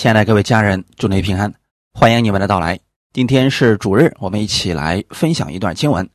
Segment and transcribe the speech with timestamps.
[0.00, 1.52] 亲爱的各位家人，祝您平安，
[1.92, 2.80] 欢迎你们的到来。
[3.12, 6.06] 今天是主日，我们一起来分享一段经文，《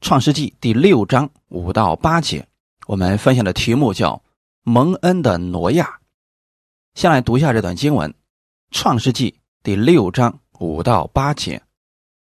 [0.00, 2.46] 创世纪》第六章五到八节。
[2.86, 4.22] 我们分享的题目叫
[4.62, 5.98] “蒙恩的挪亚”。
[6.94, 8.08] 先来读一下这段经文，
[8.70, 9.32] 《创世纪》
[9.64, 11.60] 第六章五到八节。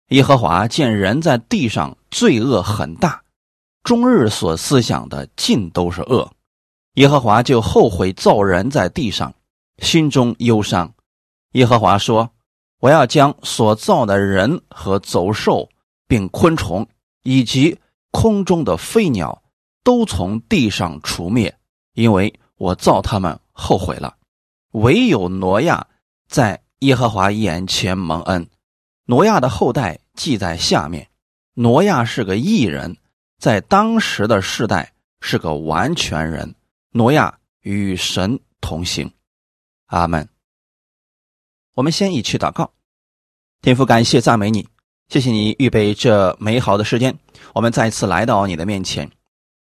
[0.09, 3.19] 耶和华见人在地上罪恶很大，
[3.81, 6.31] 终日所思想的尽都是恶，
[6.93, 9.33] 耶和华就后悔造人在地上。
[9.81, 10.93] 心中忧伤，
[11.53, 12.29] 耶和华说
[12.79, 15.67] ：“我要将所造的人和走兽，
[16.07, 16.87] 并昆虫，
[17.23, 17.79] 以及
[18.11, 19.41] 空中的飞鸟，
[19.83, 21.57] 都从地上除灭，
[21.93, 24.15] 因为我造他们后悔了。
[24.73, 25.87] 唯有挪亚
[26.29, 28.47] 在耶和华眼前蒙恩。
[29.05, 31.09] 挪亚的后代记在下面。
[31.55, 32.95] 挪亚是个异人，
[33.39, 36.55] 在当时的世代是个完全人。
[36.91, 39.11] 挪亚与神同行。”
[39.91, 40.27] 阿门。
[41.75, 42.71] 我们先一起祷告，
[43.61, 44.65] 天父，感谢赞美你，
[45.09, 47.17] 谢谢你预备这美好的时间，
[47.53, 49.11] 我们再次来到你的面前，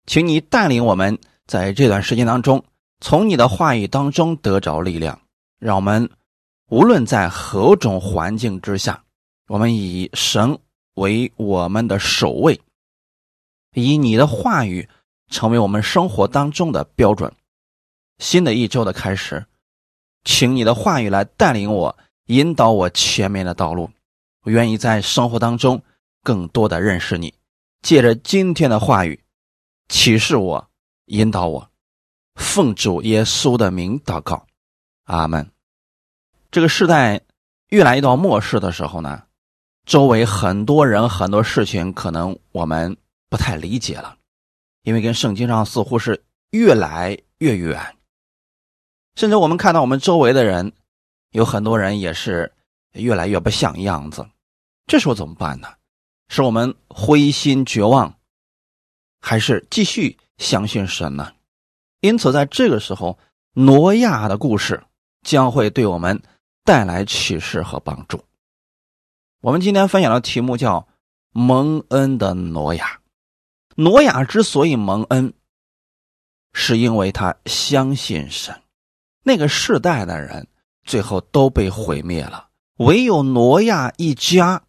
[0.05, 1.17] 请你带领我们
[1.47, 2.63] 在这段时间当中，
[2.99, 5.21] 从你的话语当中得着力量，
[5.57, 6.09] 让我们
[6.69, 9.01] 无论在何种环境之下，
[9.47, 10.59] 我们以神
[10.95, 12.59] 为我们的首位，
[13.73, 14.89] 以你的话语
[15.29, 17.33] 成为我们生活当中的标准。
[18.17, 19.45] 新的一周的开始。
[20.23, 23.89] 请你的话语来带领我，引导我前面的道路。
[24.43, 25.81] 我愿意在生活当中
[26.23, 27.33] 更多的认识你，
[27.81, 29.23] 借着今天的话语
[29.87, 30.69] 启示我，
[31.05, 31.69] 引导我。
[32.35, 34.45] 奉主耶稣的名祷告，
[35.05, 35.51] 阿门。
[36.51, 37.21] 这个时代
[37.67, 39.23] 越来越到末世的时候呢，
[39.85, 42.95] 周围很多人很多事情可能我们
[43.29, 44.17] 不太理解了，
[44.83, 47.97] 因为跟圣经上似乎是越来越远。
[49.15, 50.71] 甚至我们看到我们周围的人，
[51.31, 52.53] 有很多人也是
[52.93, 54.27] 越来越不像样子。
[54.87, 55.67] 这时候怎么办呢？
[56.29, 58.13] 是我们灰心绝望，
[59.19, 61.33] 还是继续相信神呢？
[62.01, 63.17] 因此，在这个时候，
[63.53, 64.83] 挪亚的故事
[65.23, 66.21] 将会对我们
[66.63, 68.23] 带来启示和帮助。
[69.41, 70.87] 我们今天分享的题目叫
[71.33, 72.99] “蒙恩的挪亚”。
[73.75, 75.33] 挪亚之所以蒙恩，
[76.53, 78.61] 是因为他相信神。
[79.29, 80.47] 那个世代的人
[80.83, 84.63] 最后都被毁灭了，唯有挪亚一家，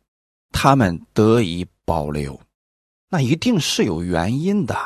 [0.53, 2.39] 他们得以保留，
[3.09, 4.77] 那一定是有原因的。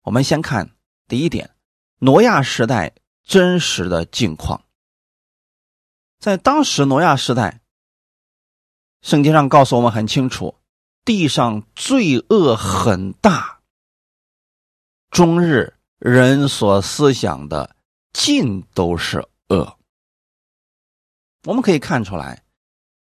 [0.00, 0.70] 我们先看
[1.06, 1.54] 第一点，
[1.98, 4.64] 挪亚时代真实的境况。
[6.18, 7.60] 在当时挪亚时代，
[9.02, 10.54] 圣经上告诉我们很清楚，
[11.04, 13.60] 地上罪恶很大，
[15.10, 17.75] 终日人所思想的。
[18.18, 19.18] 尽都是
[19.48, 19.78] 恶。
[21.44, 22.42] 我们可以看出来，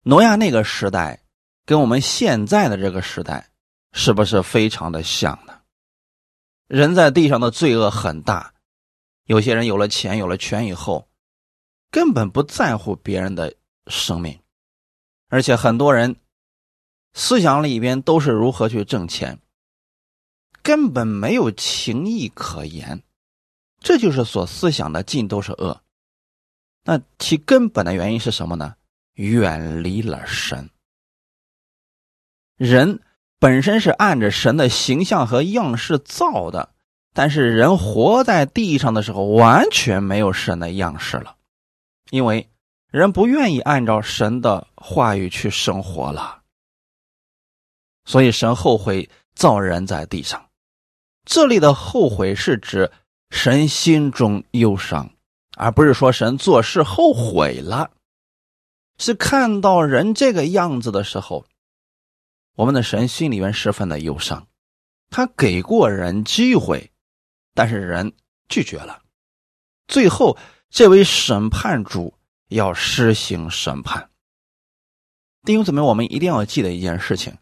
[0.05, 1.23] 挪亚那个时代
[1.67, 3.51] 跟我们现在的这个时代
[3.93, 5.61] 是不是非常的像呢？
[6.67, 8.55] 人在地上的罪恶很大，
[9.27, 11.07] 有些人有了钱有了权以后，
[11.91, 13.55] 根本不在乎别人的
[13.89, 14.41] 生命，
[15.29, 16.17] 而且很多人
[17.13, 19.39] 思想里边都是如何去挣钱，
[20.63, 23.03] 根本没有情义可言。
[23.83, 25.83] 这就是所思想的尽都是恶，
[26.85, 28.77] 那其根本的原因是什么呢？
[29.15, 30.71] 远离了神。
[32.57, 33.01] 人
[33.41, 36.71] 本身是按着神的形象和样式造的，
[37.13, 41.37] 但是人活在地上的时候，完全没有神的样式了，
[42.11, 42.49] 因为
[42.89, 46.43] 人不愿意按照神的话语去生活了，
[48.05, 50.49] 所以神后悔造人在地上。
[51.25, 52.93] 这里的后悔是指。
[53.33, 55.11] 神心中忧伤，
[55.57, 57.91] 而不是说神做事后悔了，
[58.99, 61.47] 是看到人这个样子的时候，
[62.55, 64.47] 我们的神心里面十分的忧伤。
[65.09, 66.93] 他给过人机会，
[67.55, 68.13] 但是人
[68.51, 69.03] 拒绝了，
[69.89, 70.37] 最后
[70.69, 72.15] 这位审判主
[72.49, 74.11] 要施行审判。
[75.43, 77.35] 弟兄姊妹，我们一定要记得一件事情：，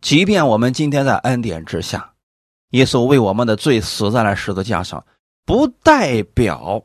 [0.00, 2.14] 即便我们今天在恩典之下。
[2.70, 5.06] 耶稣为我们的罪死在了十字架上，
[5.44, 6.84] 不代表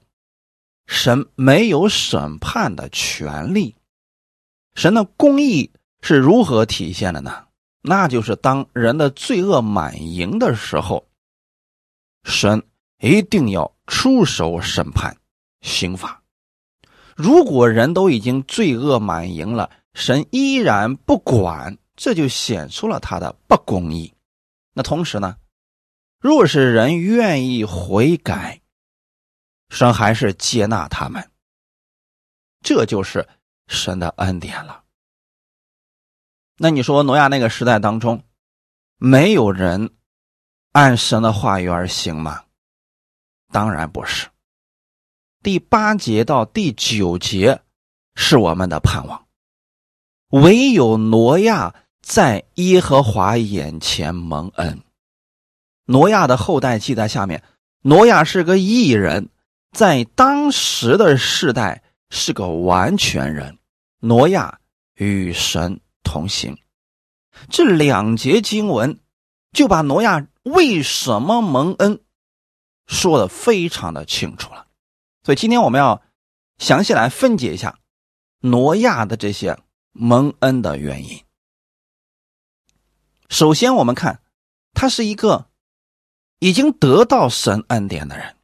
[0.87, 3.75] 神没有审判的权利。
[4.75, 5.71] 神的公义
[6.01, 7.45] 是如何体现的呢？
[7.81, 11.05] 那就是当人的罪恶满盈的时候，
[12.23, 12.63] 神
[13.01, 15.17] 一定要出手审判、
[15.59, 16.23] 刑罚。
[17.15, 24.13] 如果人都已经罪恶满盈了，神依然不管，这就显出了他的不公义。
[24.73, 25.35] 那同时呢？
[26.23, 28.61] 若是人愿意悔改，
[29.67, 31.29] 神还是接纳他们。
[32.61, 33.27] 这就是
[33.67, 34.85] 神的恩典了。
[36.55, 38.23] 那你说挪亚那个时代当中，
[38.95, 39.93] 没有人
[40.71, 42.45] 按神的话语而行吗？
[43.51, 44.29] 当然不是。
[45.41, 47.61] 第八节到第九节
[48.15, 49.27] 是我们的盼望，
[50.29, 54.81] 唯有挪亚在耶和华眼前蒙恩。
[55.85, 57.43] 挪亚的后代记在下面，
[57.81, 59.29] 挪亚是个异人，
[59.71, 63.57] 在当时的世代是个完全人。
[63.99, 64.59] 挪亚
[64.95, 65.79] 与神。
[66.05, 66.59] 同行，
[67.49, 68.99] 这两节经文
[69.53, 72.01] 就把挪亚为什么蒙恩
[72.85, 74.67] 说的非常的清楚了。
[75.23, 76.03] 所以今天我们要
[76.57, 77.79] 详细来分解一下
[78.41, 79.57] 挪亚的这些
[79.93, 81.23] 蒙恩的原因。
[83.29, 84.21] 首先，我们看
[84.73, 85.47] 他是一个
[86.43, 88.35] 已经得到神恩典的人。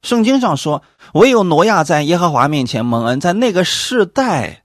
[0.00, 0.82] 圣经上说，
[1.12, 4.64] 唯有挪亚在耶和华面前蒙恩，在那个世代。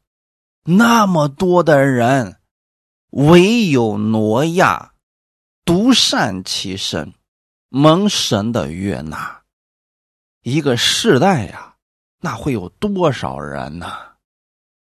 [0.64, 2.38] 那么多的人，
[3.10, 4.94] 唯有挪亚
[5.66, 7.14] 独善其身，
[7.68, 9.42] 蒙神的悦纳。
[10.42, 11.76] 一个世代呀，
[12.22, 13.92] 那会有多少人呢？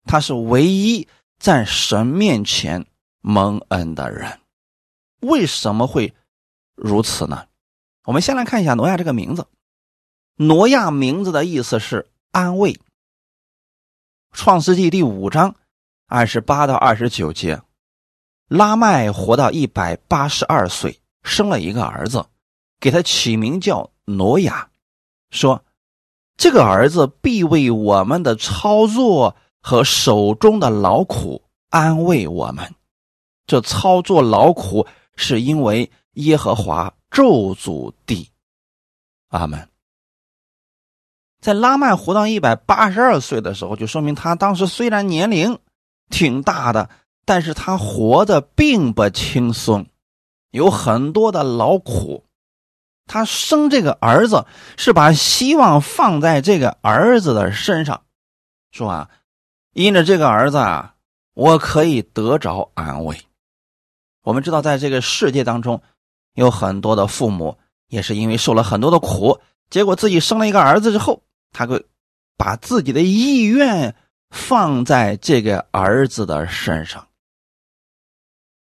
[0.06, 1.08] 他是唯一
[1.40, 2.86] 在神面前
[3.22, 4.42] 蒙恩的人。
[5.22, 6.14] 为什么会
[6.76, 7.48] 如此呢？
[8.06, 9.48] 我们先来看一下挪亚这个名字。
[10.36, 12.80] 挪亚名字的意思是安慰。
[14.32, 15.56] 创世纪第五章。
[16.06, 17.62] 二十八到二十九节，
[18.48, 22.26] 拉麦活到一百八十二岁，生了一个儿子，
[22.80, 24.70] 给他起名叫挪亚，
[25.32, 25.64] 说
[26.38, 32.76] ：“这个儿子必为我们的操作和手中的劳苦安慰我们。
[33.48, 34.86] 这操作劳苦
[35.16, 38.30] 是因为耶和华咒诅地。”
[39.32, 39.70] 阿门。
[41.40, 45.58] 在拉曼活到一百八十二岁的时候，就说明他当时虽然年龄。
[46.10, 46.90] 挺大的，
[47.26, 49.88] 但是他活的并不轻松，
[50.52, 52.26] 有很多的劳苦。
[53.08, 54.46] 他生这个儿子
[54.78, 58.04] 是把希望放在这个儿子的身上，
[58.72, 59.10] 说啊，
[59.72, 60.94] 因着这个儿子啊，
[61.34, 63.20] 我可以得着安慰。
[64.22, 65.82] 我们知道，在这个世界当中，
[66.34, 67.58] 有很多的父母
[67.88, 69.40] 也是因为受了很多的苦，
[69.70, 71.86] 结果自己生了一个儿子之后，他会
[72.38, 73.96] 把自己的意愿。
[74.36, 77.08] 放在这个儿子的身上，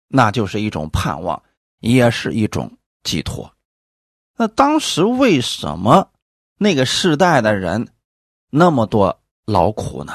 [0.10, 1.42] 那就是一种盼望，
[1.80, 3.50] 也是一种寄托。
[4.36, 6.12] 那当时为什么
[6.58, 7.88] 那个时代的人
[8.50, 10.14] 那么多劳苦呢？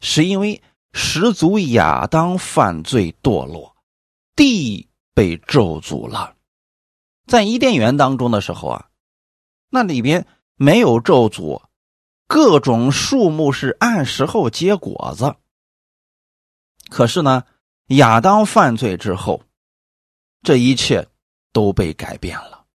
[0.00, 0.62] 是因为
[0.92, 3.74] 始祖亚当犯罪堕落，
[4.36, 6.34] 地被咒诅了。
[7.28, 8.86] 在伊甸园当中的时候啊，
[9.68, 10.26] 那里边
[10.56, 11.62] 没有咒诅。
[12.26, 15.34] 各种树木是按时候结果子，
[16.90, 17.44] 可是呢，
[17.86, 19.42] 亚当犯罪之后，
[20.42, 21.08] 这一切
[21.54, 22.66] 都被改变了。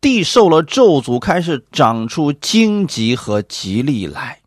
[0.00, 4.40] 地受了咒诅，开始长出荆棘和吉利来，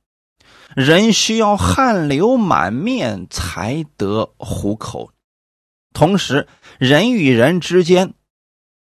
[0.76, 5.14] 人需要汗流满面才得糊口。
[5.94, 6.50] 同时，
[6.80, 8.14] 人与人之间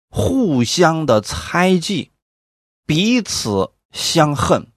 [0.08, 2.10] 互相的猜忌，
[2.87, 4.72] 彼此相恨。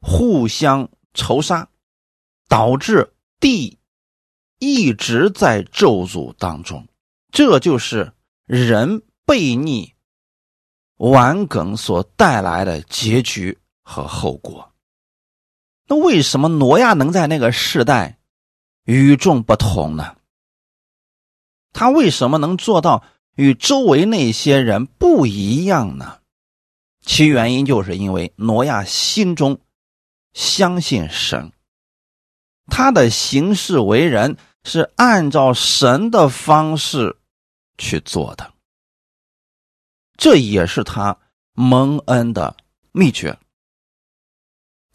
[0.00, 1.68] 互相仇杀，
[2.48, 3.78] 导致地
[4.60, 6.86] 一直在咒诅当中。
[7.32, 8.12] 这就是
[8.44, 9.94] 人悖逆、
[10.98, 14.72] 顽梗所带来的结局和后果。
[15.88, 18.18] 那为什么挪亚能在那个时代
[18.84, 20.16] 与众不同呢？
[21.72, 23.02] 他为什么能做到
[23.36, 26.18] 与周围那些人不一样呢？
[27.00, 29.60] 其原因就是因为挪亚心中。
[30.34, 31.50] 相信神，
[32.66, 37.16] 他的行事为人是按照神的方式
[37.78, 38.52] 去做的，
[40.18, 41.16] 这也是他
[41.54, 42.54] 蒙恩的
[42.92, 43.38] 秘诀。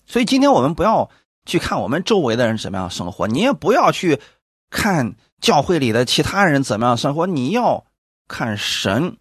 [0.06, 1.10] 所以今天我们不要
[1.48, 4.22] 去看我们周围的人怎么样生活，你也不要去
[4.70, 7.88] 看教会里的其他人怎么样生活，你要
[8.32, 9.18] 看神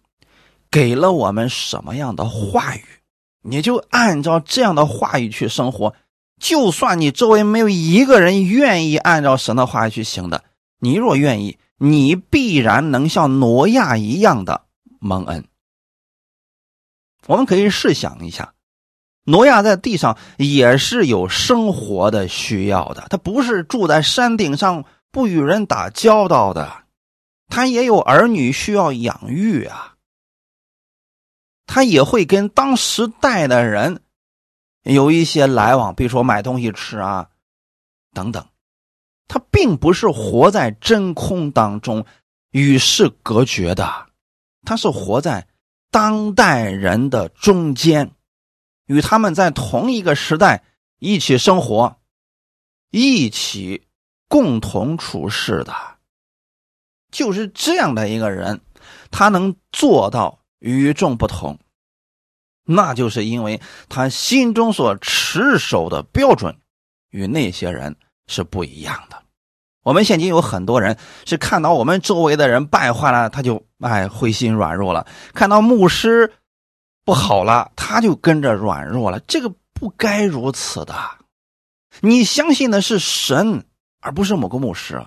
[0.71, 2.83] 给了我们什么样的话语，
[3.43, 5.93] 你就按照这样的话语去生活。
[6.39, 10.43] 就算你周围没有一个人愿意按照神的话语去行的，
[10.79, 14.63] 你若愿意，你必然能像挪亚一样的
[14.99, 15.45] 蒙恩。
[17.27, 18.53] 我们可以试想一下，
[19.25, 26.80] 挪亚在地上也是有生活的需要的，他不是住在山顶上不与人打交道的，
[27.51, 29.97] 他也有儿女需要养育啊，
[31.67, 34.01] 他也会跟当时代的人。
[34.83, 37.29] 有一些来往，比如说买东西吃啊，
[38.13, 38.47] 等等，
[39.27, 42.03] 他并不是活在真空当中，
[42.49, 44.07] 与世隔绝的，
[44.63, 45.47] 他是活在
[45.91, 48.15] 当代人的中间，
[48.85, 50.63] 与他们在同一个时代
[50.97, 51.99] 一起生活，
[52.89, 53.85] 一起
[54.27, 55.90] 共同处事的，
[57.11, 58.61] 就是这样的一个人，
[59.11, 61.59] 他能做到与众不同，
[62.63, 66.57] 那就是因为他心中所持守的标准。
[67.11, 69.21] 与那些人是不一样的。
[69.83, 76.31] 我们现今有很多人是看到我们周围的人败坏了，他就哎灰心软弱了；看到牧师
[77.03, 79.19] 不好了，他就跟着软弱了。
[79.19, 80.95] 这个不该如此的。
[81.99, 83.65] 你相信的是神，
[83.99, 85.05] 而不是某个牧师。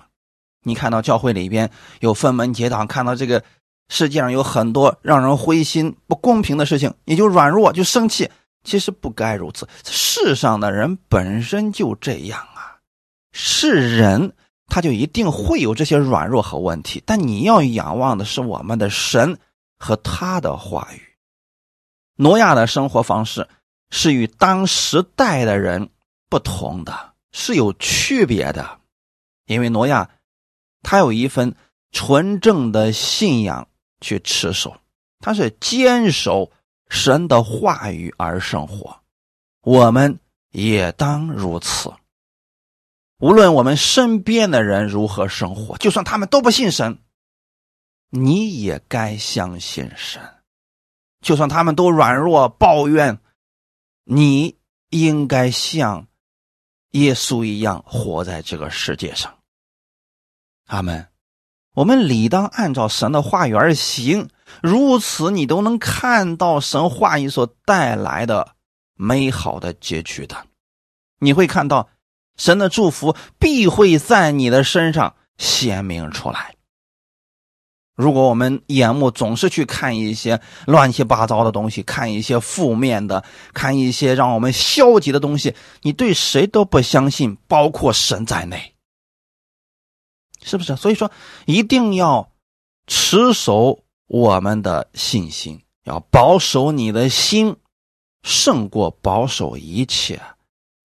[0.65, 1.69] 你看到教会里边
[1.99, 3.43] 有分门结党，看到这个
[3.87, 8.29] 世界上有很多让人灰心、不公平的事情，你就软弱，就生气。
[8.63, 12.81] 其实不该如此，世上的人本身就这样啊，
[13.31, 14.33] 是人
[14.65, 17.03] 他就一定会有这些软弱和问题。
[17.05, 19.37] 但你要仰望的是我们的神
[19.77, 21.01] 和他的话语。
[22.15, 23.47] 挪亚的生活方式
[23.91, 25.89] 是与当时代的人
[26.27, 28.79] 不同的，是有区别的，
[29.45, 30.09] 因为挪亚
[30.85, 31.55] 他有一份
[31.91, 33.67] 纯正的信仰
[33.99, 34.77] 去持守，
[35.19, 36.51] 他是坚守。
[36.87, 39.01] 神的话语而生活，
[39.63, 40.19] 我们
[40.51, 41.91] 也当如此。
[43.17, 46.99] 无论我们身边的人如何生活，就算他们都不信神，
[48.11, 50.21] 你也该相信神。
[51.21, 53.17] 就算他们都软弱抱怨，
[54.03, 54.55] 你
[54.91, 56.07] 应该像
[56.91, 59.35] 耶稣一样活在这个世界上。
[60.65, 61.07] 阿门。
[61.73, 64.29] 我们理当按照神的话语而行。
[64.61, 68.55] 如此，你都能看到神话语所带来的
[68.95, 70.47] 美好的结局的。
[71.19, 71.89] 你会看到
[72.37, 76.55] 神的祝福必会在你的身上显明出来。
[77.95, 88.74] 如果我们眼目总是去看一些乱七八糟的东西，看一些负面的，看一些让我们消极的东西，你对谁都不相信，包括神在内，
[90.45, 90.75] 是不是？
[90.77, 91.11] 所以说，
[91.45, 92.31] 一定要
[92.87, 93.81] 持守。
[94.07, 97.55] 我们的信心要保守你的心，
[98.21, 100.21] 胜过保守一切。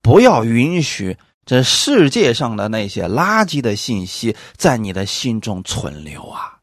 [0.00, 6.60] 不要允许这世界上的那些垃圾的信息在你的心中存留啊！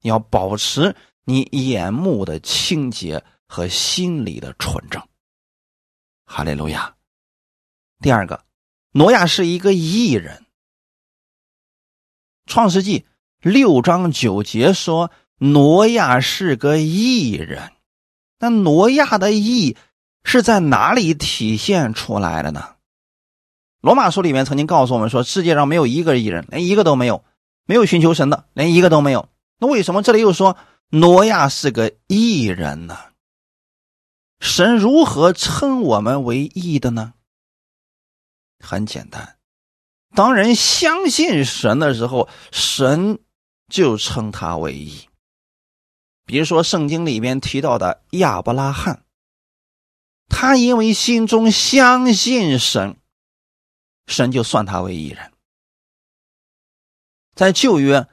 [0.00, 5.06] 要保持你眼目的清洁和心里的纯正。
[6.24, 6.94] 哈利路亚。
[8.00, 8.42] 第二个，
[8.92, 10.46] 挪亚是一个艺人。
[12.50, 13.06] 创世纪
[13.40, 15.10] 六章九节说。
[15.42, 17.72] 挪亚是个异人，
[18.38, 19.74] 那挪亚的异
[20.22, 22.76] 是在哪里体现出来的呢？
[23.80, 27.24] 罗马书里面曾经告诉我们说，世界上没有一个异人，连一个都没有，
[27.64, 29.30] 没有寻求神的，连一个都没有。
[29.58, 30.58] 那为什么这里又说
[30.90, 32.98] 挪亚是个异人呢？
[34.40, 37.14] 神如何称我们为义的呢？
[38.62, 39.36] 很简单，
[40.14, 43.18] 当人相信神的时候，神
[43.68, 45.08] 就称他为义。
[46.26, 49.04] 比如说，圣经里边提到的亚伯拉罕，
[50.28, 52.96] 他因为心中相信神，
[54.06, 55.32] 神就算他为义人。
[57.34, 58.06] 在旧约，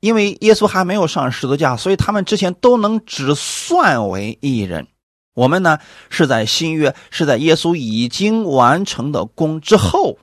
[0.00, 4.88] 因为耶稣还没有上十字架，所以他们之前都能只算为义人。
[5.34, 5.78] 我们呢，
[6.10, 10.18] 是在新约，是在耶稣已经完成的功之后，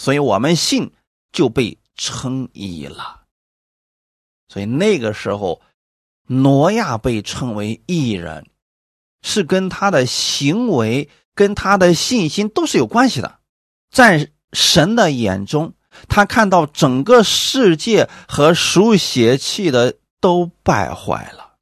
[0.00, 0.92] 所以我们信
[1.30, 3.24] 就被称义了。
[4.48, 5.60] 所以那个时候。
[6.32, 8.46] 挪亚被称为异人，
[9.20, 13.40] 是跟他的行为、跟他的信心都是有关系的。
[13.90, 15.74] 在神的眼中，
[16.08, 21.56] 他看到整个世界和属血气的都败坏了，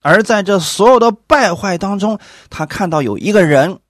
[0.00, 3.80] 而在这所有的败坏当中，他看到有一个人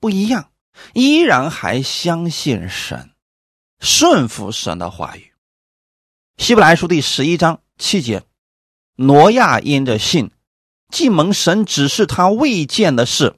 [0.00, 0.48] 不一样，
[0.94, 3.10] 依然还相信神，
[3.80, 5.32] 顺服神的话语。
[6.36, 8.22] 希伯来书第十一章七节。
[8.96, 10.30] 挪亚因着信，
[10.90, 13.36] 既蒙神指示他未见的事，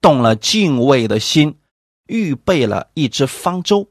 [0.00, 1.58] 动了敬畏的心，
[2.06, 3.90] 预备了一只方舟，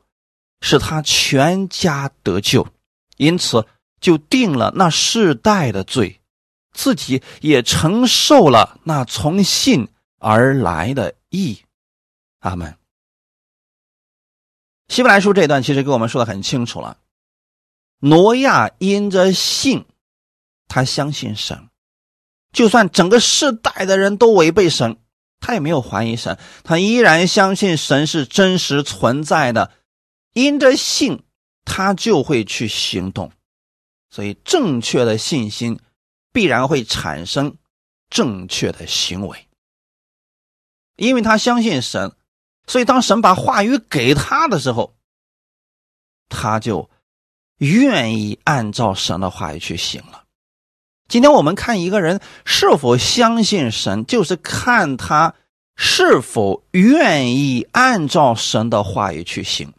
[0.60, 2.68] 使他全家得救，
[3.16, 3.66] 因此
[4.02, 6.20] 就定了那世代的罪，
[6.74, 11.60] 自己也承受了那从信而来的义。
[12.40, 12.78] 阿门。
[14.88, 16.98] 希伯来书这段其实给我们说的很清楚了，
[18.00, 19.86] 挪亚因着信。
[20.72, 21.68] 他相信神，
[22.52, 24.98] 就算整个世代的人都违背神，
[25.40, 29.74] 他也没有怀疑神，他依然相信神是真实存在的，
[30.34, 31.24] 因着信，
[31.66, 33.32] 他就会去行动。
[34.12, 35.80] 所以，正确的信心
[36.32, 37.58] 必然会产生
[38.12, 39.48] 正确的行为，
[40.98, 42.16] 因为他相信神，
[42.70, 44.96] 所以当神把话语给他的时候，
[46.30, 46.88] 他就
[47.58, 50.24] 愿意按照神的话语去行了。
[51.08, 55.34] 今天我们看一个人是否相信神，就是看他
[55.76, 59.74] 是否愿意按照神的话语去行。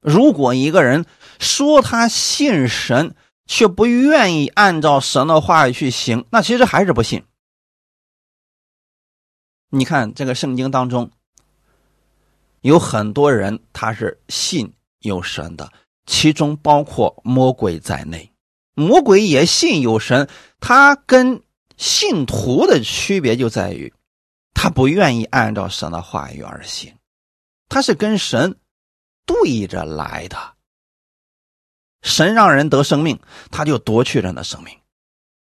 [0.00, 1.04] 如果一个人
[1.40, 3.16] 说他信神，
[3.46, 7.24] 却不愿意按照神的话语去行，那其实还是不信。
[9.70, 11.10] 你看这个圣经当中，
[12.64, 15.70] 有很多人他是信有神的，
[16.06, 18.32] 其中包括魔鬼在内。
[18.74, 20.26] 魔鬼也信有神，
[20.60, 21.42] 他跟
[21.76, 23.92] 信徒的区别就在于，
[24.54, 26.90] 他不愿意按照神的话语而行，
[27.68, 28.56] 他是跟神
[29.26, 30.54] 对着来的。
[32.00, 34.74] 神让人得生命，他就夺去人的生命；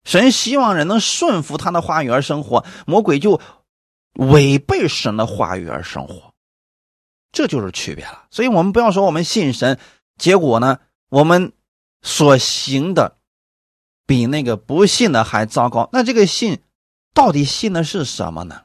[0.04, 3.40] 神希望人能顺服他的话语而生活，魔鬼就
[4.14, 6.33] 违背神的话语而生活，
[7.34, 8.28] 这就是区别了。
[8.32, 9.78] 所以，我们不要说我们信神，
[10.18, 11.52] 结果呢，我们。
[12.06, 13.16] 所行的
[14.06, 15.88] 比那个不信的还糟糕。
[15.94, 16.62] 那这个信
[17.14, 18.64] 到底信的是什么呢？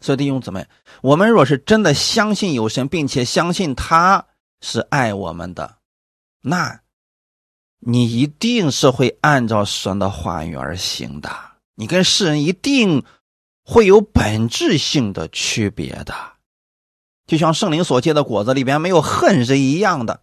[0.00, 0.66] 所以弟兄姊妹，
[1.00, 4.26] 我们若是真的相信有神，并且相信他
[4.60, 5.76] 是爱我们的，
[6.40, 6.80] 那
[7.78, 11.30] 你一定是会按照神的话语而行的。
[11.76, 13.04] 你跟世人一定
[13.62, 16.12] 会有本质性的区别的，
[17.28, 20.22] 就像圣灵所结的果子里边没有恨是一样的。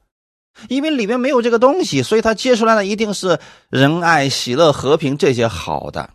[0.70, 6.12] 因为里面没有这个东西，所以他结出来的一定是仁爱、喜乐、和平这些好的。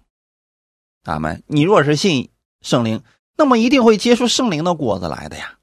[1.05, 1.43] 阿门。
[1.47, 2.31] 你若是信
[2.63, 3.03] 圣灵，
[3.37, 5.59] 那么一定会结出圣灵的果子来的呀。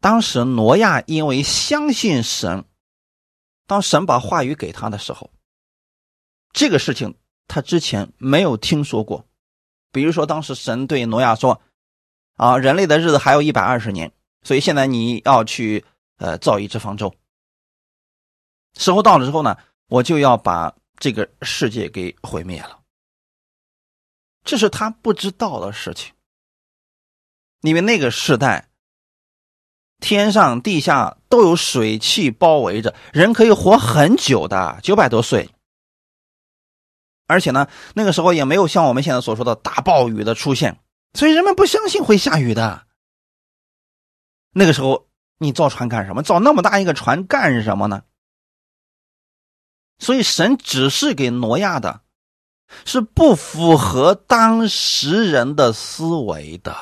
[0.00, 2.66] 当时挪亚因为相信神，
[3.66, 5.30] 当神把话语给他的时候，
[6.52, 7.14] 这个事情
[7.48, 9.24] 他之前没有听说过。
[9.90, 11.62] 比如说，当时神对挪亚说
[12.36, 15.84] ：“啊，人类的日子还有一百二十年，所以现在你要去
[16.18, 17.14] 呃造一只方舟。”
[18.78, 19.56] 时候到了之后呢，
[19.88, 22.80] 我就要把这个世界给毁灭了。
[24.44, 26.14] 这是他不知道的事情，
[27.60, 28.68] 因为那个时代，
[30.00, 35.50] 天上地下都有水汽包围着，人可以活很久的，九百多岁。
[37.28, 40.80] 而且呢，那个时候也没有像我们现在所说的大暴雨的出现，
[41.14, 42.86] 所以人们不相信会下雨的。
[44.52, 46.22] 那个时候你造船干什么？
[46.22, 48.02] 造那么大一个船干什么呢？
[49.98, 52.00] 所以神指示给挪亚的，
[52.84, 56.76] 是不符合当时人的思维的。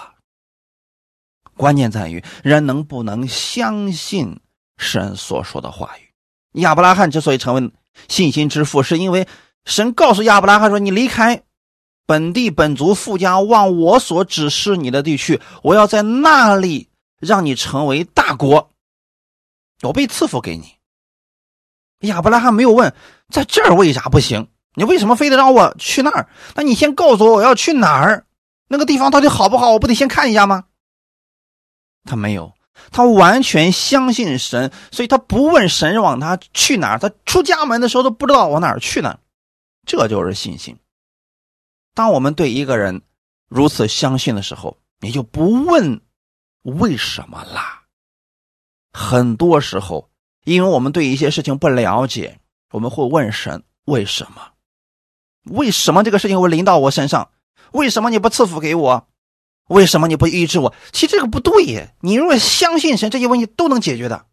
[1.56, 4.40] 关键在于人能不能相信
[4.78, 6.14] 神所说的话语。
[6.60, 7.70] 亚伯拉罕之所以成为
[8.08, 9.28] 信心之父，是因为
[9.66, 11.42] 神告诉亚伯拉罕说：“你离开
[12.10, 16.88] 本地本族富家，往我所指示你的地区，我要在那里
[17.20, 18.72] 让你成为大国，
[19.82, 20.74] 我被赐福给你。”
[22.08, 22.92] 亚伯拉罕没有问，
[23.28, 24.48] 在这儿为啥不行？
[24.74, 26.28] 你为什么非得让我去那儿？
[26.56, 28.24] 那你先告诉我我要去哪儿？
[28.66, 29.70] 那个地方到底好不好？
[29.70, 30.64] 我不得先看一下吗？
[32.02, 32.52] 他没有，
[32.90, 36.98] 他完全相信神，所以他不问神往他去哪儿。
[36.98, 39.20] 他出家门的时候都不知道往哪儿去呢，
[39.86, 40.76] 这就是信心。
[41.94, 43.02] 当我们对一个人
[43.48, 46.00] 如此相信的时候，你就不问
[46.62, 47.84] 为什么啦。
[48.92, 50.08] 很多时候。
[50.44, 54.52] 因为我们对一些事情不了解，我们会问神为什么？
[55.44, 57.30] 为什么这个事情会临到我身上？
[57.72, 59.06] 为什么你不赐福给我？
[59.68, 60.74] 为什么你不医治我？
[60.92, 61.94] 其实这个不对耶。
[62.00, 64.26] 你如果相信神，这些问题都能解决的。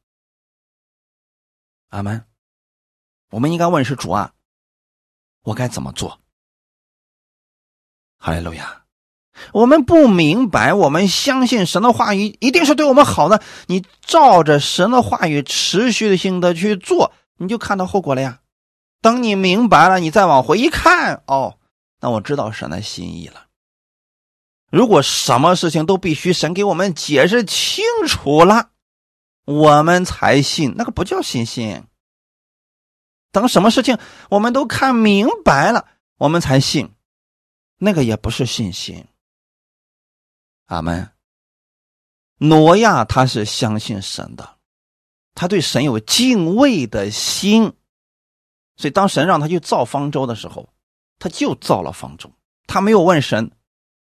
[1.90, 2.26] 阿门。
[3.30, 4.34] 我们应该问是主啊，
[5.44, 6.22] 我该怎么做？
[8.18, 8.84] 哈利路亚。
[9.54, 13.42] 我们不明白，我们相信神的话语一定是对我们好的。
[13.68, 18.40] 你照着神的话语持续性的去做，你就看到后果了呀。
[19.00, 21.60] 等你明白了，你再往回一看，哦，
[22.02, 23.46] 那我知道神的心意了。
[24.72, 28.70] 如果什么事情都必须神给我们解释清楚了，
[29.46, 31.84] 我们才信，那个不叫信心。
[33.32, 34.00] 等什么事情
[34.30, 35.86] 我们都看明白了，
[36.18, 36.90] 我们才信，
[37.78, 39.06] 那个也不是信心。
[40.66, 41.12] 阿门。
[42.40, 44.58] 挪亚他是相信神的，
[45.34, 47.74] 他对神有敬畏的心，
[48.76, 50.70] 所以当神让他去造方舟的时候，
[51.18, 52.32] 他就造了方舟。
[52.68, 53.52] 他没有问神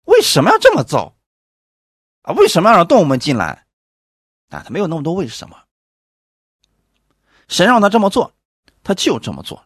[0.04, 1.16] 为什么要这么造，
[2.22, 3.66] 啊，为什么要让动物们进来？
[4.48, 5.58] 啊，他没有那么多为什么。
[7.48, 8.34] 神让他这么做，
[8.82, 9.64] 他就这么做。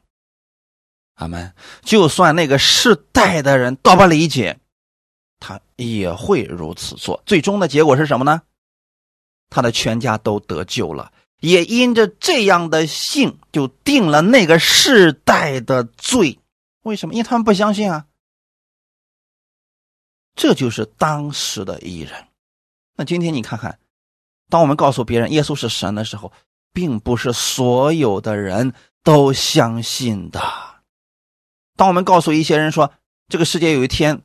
[1.20, 1.54] 阿门。
[1.82, 4.58] 就算那个世代的人都不理解，
[5.38, 7.22] 他也会如此做。
[7.24, 8.42] 最终的结果是什么呢？
[9.48, 16.38] 他的全家都得救了，也因着这样的信，就定了那个世代的罪。
[16.82, 17.14] 为什么？
[17.14, 18.06] 因为他们不相信啊。
[20.34, 22.12] 这就是当时的艺人。
[22.96, 23.78] 那今天你看看，
[24.48, 26.32] 当我们告诉别人耶稣是神的时候，
[26.72, 30.40] 并不是所有的人都相信的。
[31.80, 32.92] 当我们告诉一些人说
[33.28, 34.20] 这个世界有一天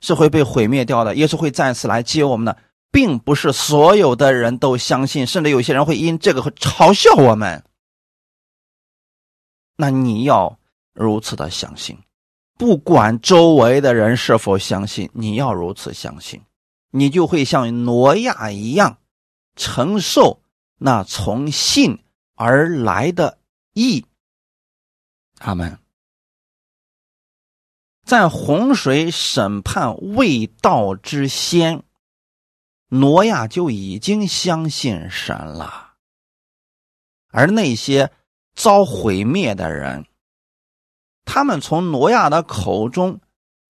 [0.00, 7.62] 是会被毁灭掉的，耶稣会再次来接我们的，并不是所有的人都相信，甚至有些人会因这个嘲笑我们。
[9.76, 10.58] 那你要
[10.92, 11.96] 如此的相信。
[12.58, 16.42] 不管周围的人是否相信，你要如此相信，
[16.90, 18.98] 你就会像挪亚一样
[19.54, 20.42] 承受
[20.78, 22.02] 那从信
[22.34, 23.38] 而来的
[23.72, 24.04] 义。
[25.38, 25.78] 阿门。
[28.06, 31.82] 在洪水审判未到之先，
[32.86, 35.94] 挪亚就已经相信神了，
[37.32, 38.12] 而那些
[38.54, 40.06] 遭毁灭的人。
[41.24, 43.20] 他们从挪亚的口中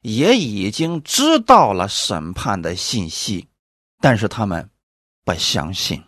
[0.02, 3.48] 也已经知道了审判的信息，
[4.00, 4.68] 但是他们
[5.24, 6.04] 不相信，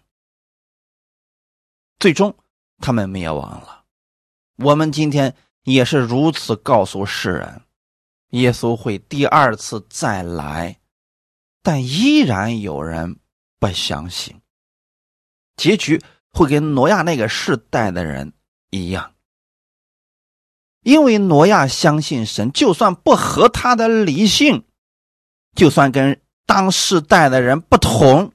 [1.98, 2.36] 最终
[2.76, 3.86] 他们灭亡了。
[4.56, 7.62] 我们今天也是如此告诉世人：
[8.30, 10.78] 耶稣会第二次再来，
[11.62, 13.18] 但依然有人
[13.58, 14.40] 不相信，
[15.56, 18.32] 结局会跟挪亚那个世代的人
[18.70, 19.14] 一样。
[20.82, 24.64] 因为挪亚相信神，就算不合他的理性，
[25.54, 28.32] 就算跟当世代的人不同，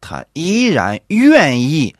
[0.00, 1.94] 他依然愿意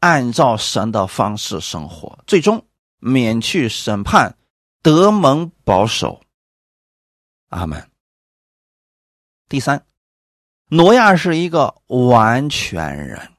[0.00, 2.64] 按照神的方式生活，最终
[2.98, 4.36] 免去审判，
[4.82, 6.23] 得蒙保守。
[7.48, 7.90] 阿门。
[9.48, 9.86] 第三，
[10.68, 13.32] 挪亚是一个完全人。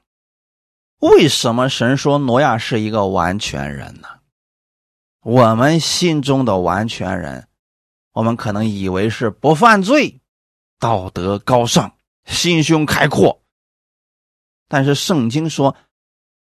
[1.00, 4.08] 为什么神说挪亚是一个完全人呢？
[5.22, 7.48] 我们心中的完全人，
[8.12, 10.20] 我们可能以为是不犯罪、
[10.78, 13.42] 道德高尚、心胸开阔。
[14.68, 15.76] 但是圣经说，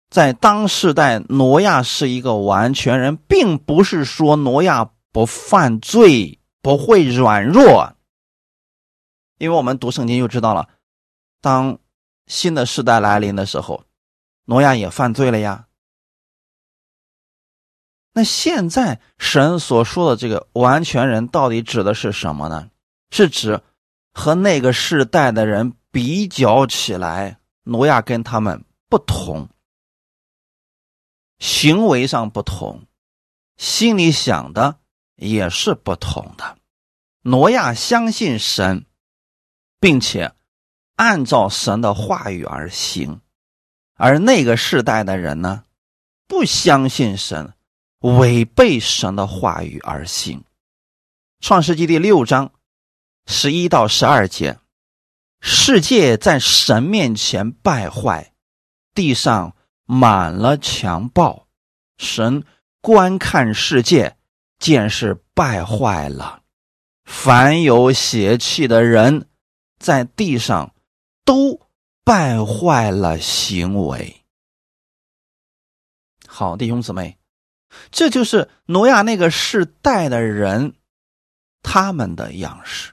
[0.10, 7.95] 在当世代，挪亚是一个完全人，并不是说挪亚不犯罪、不会软弱。
[9.38, 10.69] 因为我们读圣经就知道了，
[11.41, 11.80] 当
[12.28, 13.84] 新的世代来临的时候，
[14.45, 15.67] 挪亚也犯罪了呀。
[18.13, 22.69] 那现在神所说的这个完全人到底指的是什么呢？
[23.10, 23.62] 是指
[24.13, 29.47] 和那个世代的人比较起来，挪亚跟他们不同，
[31.39, 32.86] 行为上不同，
[33.56, 34.81] 心里想的
[35.21, 36.57] 也是不同的。
[37.21, 38.86] 挪亚相信神，
[39.79, 40.34] 并且
[40.95, 43.21] 按照神的话语而行，
[43.95, 45.63] 而那个世代的人呢，
[46.27, 47.53] 不相信神。
[47.99, 50.39] 违背神的话语而行，
[51.39, 52.51] 《创世纪》第六章
[53.27, 54.57] 十一到十二节：
[55.39, 58.34] 世界在神面前败坏，
[58.95, 59.55] 地上
[59.86, 61.45] 满了强暴。
[61.99, 62.43] 神
[62.81, 64.17] 观看世界，
[64.62, 66.43] 见是败坏了。
[67.04, 69.28] 凡有邪气的人，
[69.80, 70.74] 在地上
[71.26, 71.60] 都
[72.06, 74.24] 败坏了行为。
[76.26, 77.17] 好，弟兄姊妹。
[77.89, 80.76] 这就是挪亚那个世代的人，
[81.63, 82.91] 他们的样式。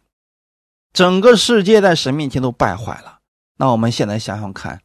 [0.92, 3.18] 整个世界在神面前都败坏了。
[3.56, 4.80] 那我们现在想想看，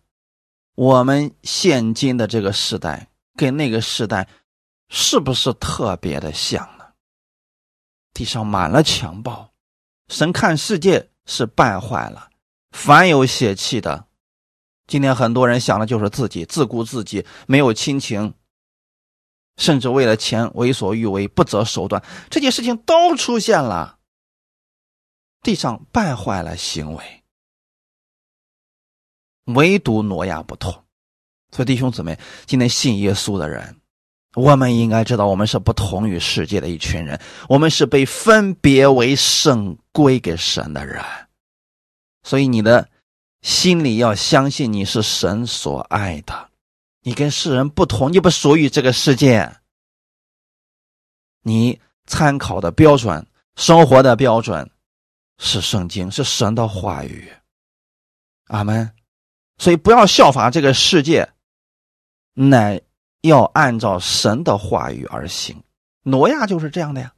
[0.74, 4.28] 我们现今的这个时代跟那个时代
[4.90, 6.68] 是不是特别的像？
[8.14, 9.52] 地上满了强暴，
[10.08, 12.30] 神看世界是败坏了，
[12.72, 14.08] 凡有血气的，
[14.86, 18.36] 今天很多人想的就是自己，自顾自己，没有亲情。
[19.56, 24.00] 甚至为了钱为所欲为，不择手段，这件事情都出现了。
[25.44, 27.24] 地上败坏了行为，
[29.46, 30.86] 唯独挪亚不同。
[31.52, 33.80] 所以弟兄姊妹，今天信耶稣的人，
[34.36, 41.04] 我们应该知道，我们是不同于世界的一群人，我们是被分别为圣归给神的人。
[42.24, 42.90] 所以你的
[43.42, 46.50] 心里要相信，你是神所爱的。
[47.02, 49.58] 你跟世人不同，你不属于这个世界。
[51.42, 54.72] 你参考的标准、生活的标准
[55.38, 57.32] 是圣经，是神的话语。
[58.48, 58.90] 阿门。
[59.58, 61.30] 所以不要效法这个世界，
[62.34, 62.82] 乃
[63.24, 65.64] 要按照神的话语而行。
[66.04, 67.14] 挪亚就是这样的呀。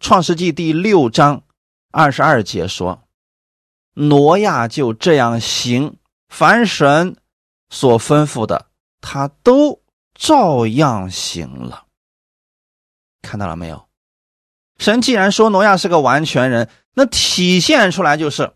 [0.00, 1.42] 创世纪第六章
[1.90, 3.04] 二十二节说
[3.94, 5.96] ：“挪亚就这样行，
[6.28, 7.16] 凡神
[7.70, 8.66] 所吩咐的，
[9.00, 9.80] 他都
[10.14, 11.84] 照样行了。”
[13.22, 13.88] 看到了没有？
[14.78, 18.52] 神既然说挪亚是个完全人，那体现出来就是，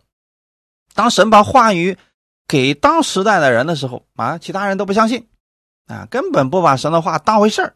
[0.93, 1.97] 当神把话语
[2.45, 5.27] 给当时代的人的时候啊，其他人都不相信，
[5.91, 7.75] 啊，根本不把神的话当回事儿。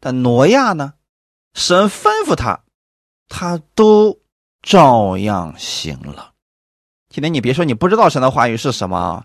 [0.00, 0.94] 但挪亚呢，
[1.54, 2.60] 神吩咐他，
[3.28, 4.18] 他都
[4.60, 6.32] 照样行了。
[7.08, 9.24] 今天你别说你不知道神的话语是什么，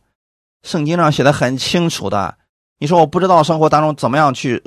[0.62, 2.38] 圣经上写的很清楚的。
[2.80, 4.64] 你说我不知道生活当中怎么样去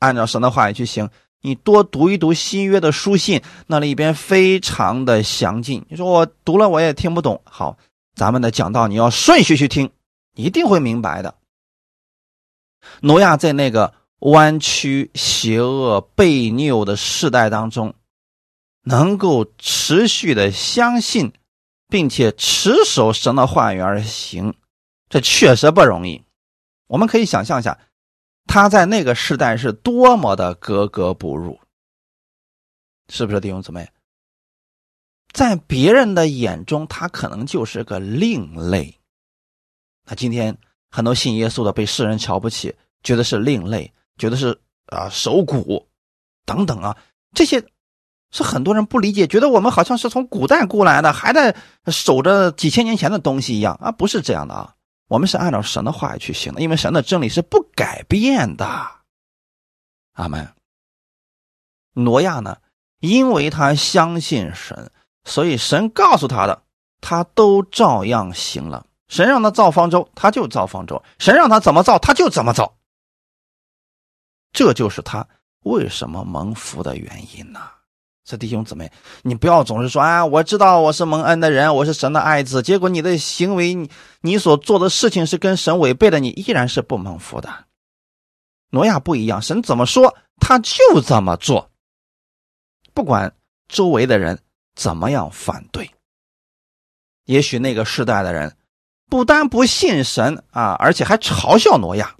[0.00, 1.08] 按照神的话语去行。
[1.40, 5.84] 你多读一读新约的书信，那里边非常的详尽。
[5.88, 7.76] 你说我读了我也听不懂，好，
[8.16, 9.90] 咱们的讲道你要顺序去听，
[10.34, 11.34] 一定会明白的。
[13.00, 17.94] 挪亚在那个弯曲、邪恶、悖拗的时代当中，
[18.82, 21.32] 能够持续的相信，
[21.88, 24.54] 并且持守神的话语而行，
[25.08, 26.22] 这确实不容易。
[26.86, 27.78] 我们可以想象一下。
[28.46, 31.58] 他在那个时代是多么的格格不入，
[33.08, 33.88] 是不是弟兄姊妹？
[35.32, 39.00] 在别人的眼中，他可能就是个另类。
[40.04, 40.58] 那今天
[40.94, 45.88] 很多信耶稣的被世人瞧不起，觉得是另类，觉得是啊守古
[46.46, 46.96] 等等啊，
[47.34, 47.60] 这些
[48.30, 51.56] 是很多人不理解，觉得我们好像是从古代过来的，还在
[51.88, 54.72] 守着几千年前的东西一样啊，不是这样的啊。
[55.08, 58.64] 我们是按照神的话语去行的，因为神的真理是不改变的。
[60.12, 60.48] 阿门。
[61.94, 62.58] 挪亚呢，
[63.00, 64.92] 因为他相信神，
[65.24, 66.62] 所以神告诉他的，
[67.00, 68.86] 他都照样行了。
[69.08, 72.76] 神让他造方舟，他就造方舟；神让他怎么造，他就怎么造。
[74.52, 75.26] 这就是他
[75.64, 77.60] 为什么蒙福的原因呢？
[78.24, 78.90] 这弟兄姊妹，
[79.22, 82.62] 你不要总是说啊，我知道我是蒙恩的人，我是神的爱子。
[82.62, 83.90] 结果你的行为，你
[84.22, 87.66] 你所做的事情是跟神违背的，你依然是不蒙福的。
[88.70, 91.70] 挪亚不一样，神怎么说他就怎么做，
[92.94, 93.36] 不管
[93.68, 94.40] 周围的人
[94.74, 95.90] 怎么样反对。
[97.24, 98.56] 也许那个时代的人
[99.14, 102.16] 不但不信神啊，而且还嘲笑挪亚，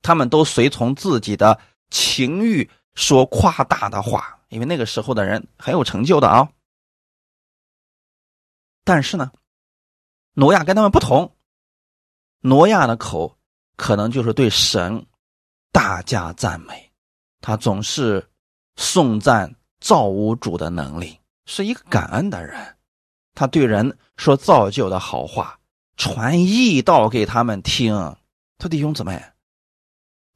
[0.00, 1.58] 他们都随从自己的
[1.90, 4.38] 情欲说夸大的话。
[4.48, 6.50] 因为那个时候的人很有成就的啊，
[8.84, 9.32] 但是呢，
[10.34, 11.34] 挪亚跟他们不同，
[12.42, 13.36] 挪亚的口
[13.74, 15.04] 可能就是对神
[15.72, 16.92] 大加赞美，
[17.40, 18.30] 他总是
[18.76, 22.76] 颂赞造物主的能力，是一个感恩的人，
[23.34, 25.57] 他对人说造就的好话，
[25.98, 28.16] 传义道给他们听。
[28.56, 29.22] 他弟兄姊妹，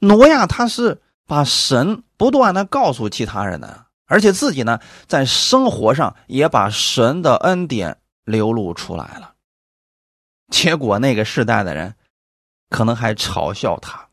[0.01, 3.87] 挪亚他是把神不断的告诉其他人的。
[4.05, 9.37] 而且自己呢，在生活上也把神的恩典流露出来了。
[10.49, 11.95] 结果那个时代的人
[12.69, 14.11] 可能还嘲笑他，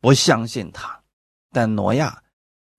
[0.00, 1.02] 不相信他，
[1.50, 2.22] 但挪亚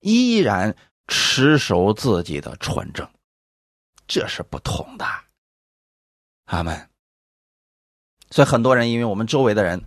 [0.00, 0.74] 依然
[1.06, 3.08] 持守自己的纯正，
[4.08, 5.06] 这是不同的。
[6.46, 6.90] 阿门。
[8.30, 9.82] 所以很多人因为我们周围的人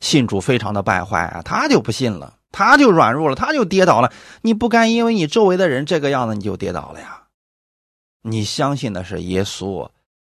[0.00, 2.36] 信主非常的败坏啊，他就不信了。
[2.50, 4.10] 他就软弱了，他就跌倒了。
[4.40, 7.24] 你不该因为你周围的人这个样子你就跌倒了呀？
[8.22, 9.90] 你相信的是耶稣，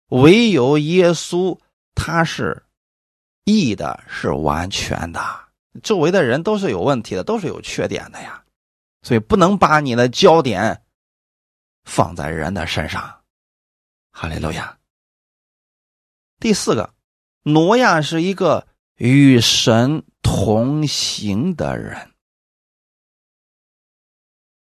[0.07, 1.59] 唯有耶稣
[1.93, 2.63] 他是
[3.43, 5.21] 义的，是完全的。
[5.83, 8.41] 周围的人都是有问题的，都是有缺点的呀。
[9.01, 10.83] 所以不能把你的焦点
[11.83, 13.13] 放在人的身上。
[14.11, 14.77] 哈利路亚。
[16.39, 16.93] 第四个，
[17.45, 20.03] 挪亚是一个与神。
[20.27, 22.09] 同行的人，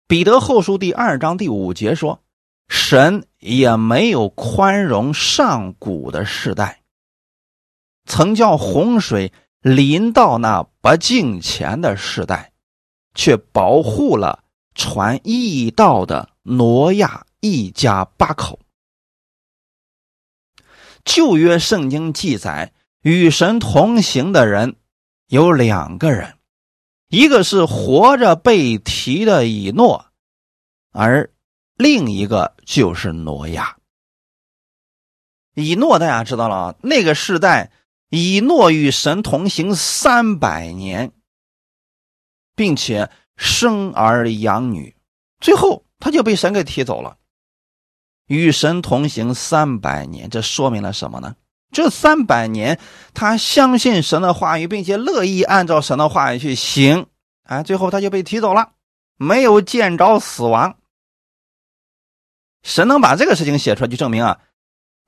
[0.06, 2.22] 彼得后书第二章第五节说
[2.68, 6.82] ：“神也没有宽容上古的时代，
[8.04, 12.52] 曾叫洪水临到那不敬虔的时代，
[13.14, 18.60] 却保护了传义道的挪亚一家八口。”
[21.06, 24.76] 旧约圣经记载，与神同行的人。
[25.28, 26.38] 有两个人，
[27.08, 30.06] 一个是活着被提的以诺，
[30.92, 31.32] 而
[31.74, 33.76] 另一个就是挪亚。
[35.54, 37.72] 以诺大家知道了，那个时代，
[38.08, 41.10] 以诺与神同行三百年，
[42.54, 44.94] 并且生儿养女，
[45.40, 47.18] 最后他就被神给提走了。
[48.26, 51.36] 与神同行三百年，这说明了什么呢？
[51.72, 52.78] 这三百年，
[53.12, 57.06] 他相信神的话语，并且乐意按照神的话语去行，
[57.42, 58.72] 啊，最后他就被提走了，
[59.16, 60.76] 没有见着死亡。
[62.62, 64.40] 神能把这个事情写出来，就证明啊，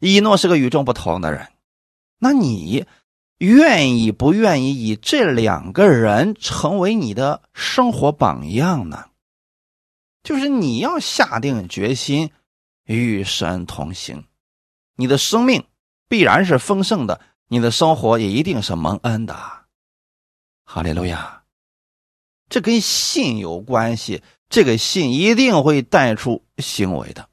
[0.01, 1.49] 以诺是个与众不同的人。
[2.19, 2.87] 那你
[3.39, 9.07] 愿意不愿意以这两个人成为你的生活榜样呢？
[10.23, 12.31] 就是你要下定决心
[12.95, 14.25] 与神同行，
[14.97, 15.65] 你的生命。
[16.11, 19.35] 必然是丰盛的，你的生活也一定是蒙恩的。
[20.65, 21.43] 哈利路亚！
[22.49, 27.29] 这跟信有关系，这个信一定会带出行为的。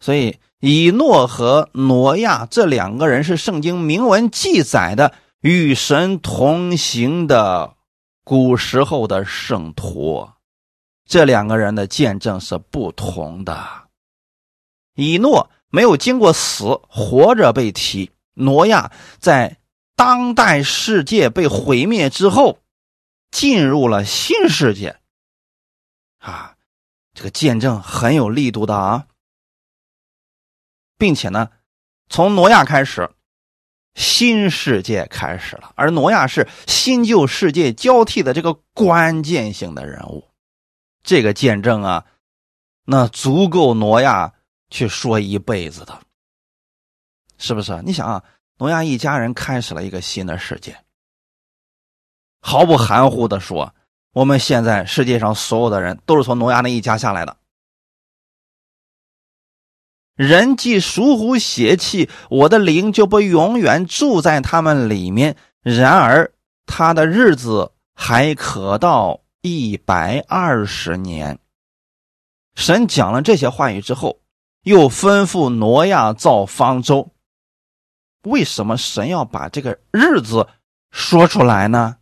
[0.00, 7.76] 所以，以诺和挪亚这两个人是圣经明文记载的与神同行的
[8.24, 10.28] 古时候的圣徒，
[11.06, 13.88] 这两个人的见证是不同的。
[14.94, 15.50] 以诺。
[15.70, 18.12] 没有经过死，活着被提。
[18.34, 19.58] 挪亚在
[19.96, 22.60] 当代世界被毁灭之后，
[23.32, 25.00] 进入了新世界。
[26.18, 26.54] 啊，
[27.12, 29.06] 这个见证很有力度的啊，
[30.96, 31.50] 并且呢，
[32.08, 33.10] 从挪亚开始，
[33.96, 35.72] 新世界开始了。
[35.74, 40.28] 而挪亚是新旧世界交替的这个关键性的人物。
[41.04, 42.06] 这个见证啊，
[42.86, 44.34] 那足够挪亚。
[44.70, 46.00] 去说一辈子的，
[47.38, 47.80] 是不是？
[47.82, 48.24] 你想啊，
[48.58, 50.76] 挪亚一家人开始了一个新的世界。
[52.40, 53.72] 毫不含糊的说，
[54.12, 57.36] 我们现在世界上所有的人都是从挪亚那一家下来的。
[60.16, 65.36] 人既属乎邪气，我的灵就不永远住在他们里面。
[65.60, 66.32] 然而
[66.66, 71.38] 他的日子还可到一百二十年。
[72.54, 74.20] 神讲了这些话语之后。
[74.64, 77.12] 又吩咐挪亚造方舟。
[78.22, 80.48] 为什么神要把这个日子
[80.90, 81.98] 说出来呢？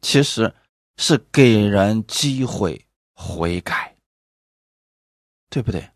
[0.00, 0.52] 其实
[0.96, 3.94] 是给人机会悔改，
[5.48, 5.88] 对不对？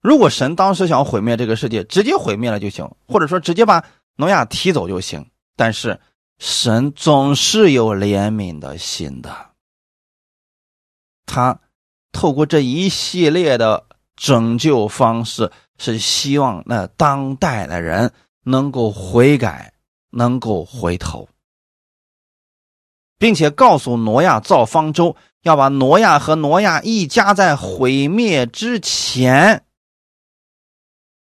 [0.00, 3.84] 如果神当时想毁灭这个世界，直接毁灭了就行，或者说直接把
[4.16, 5.30] 挪亚踢走就行。
[5.56, 6.00] 但是
[6.38, 9.50] 神总是有怜悯的心的，
[11.24, 11.60] 他
[12.12, 13.86] 透过这一系列的。
[14.18, 19.74] 拯救方式是希望那当代的人能够悔改，
[20.08, 21.28] 能够回头，
[23.18, 29.66] 并且告诉挪亚造方舟，要把挪亚和挪亚一家在毁灭之前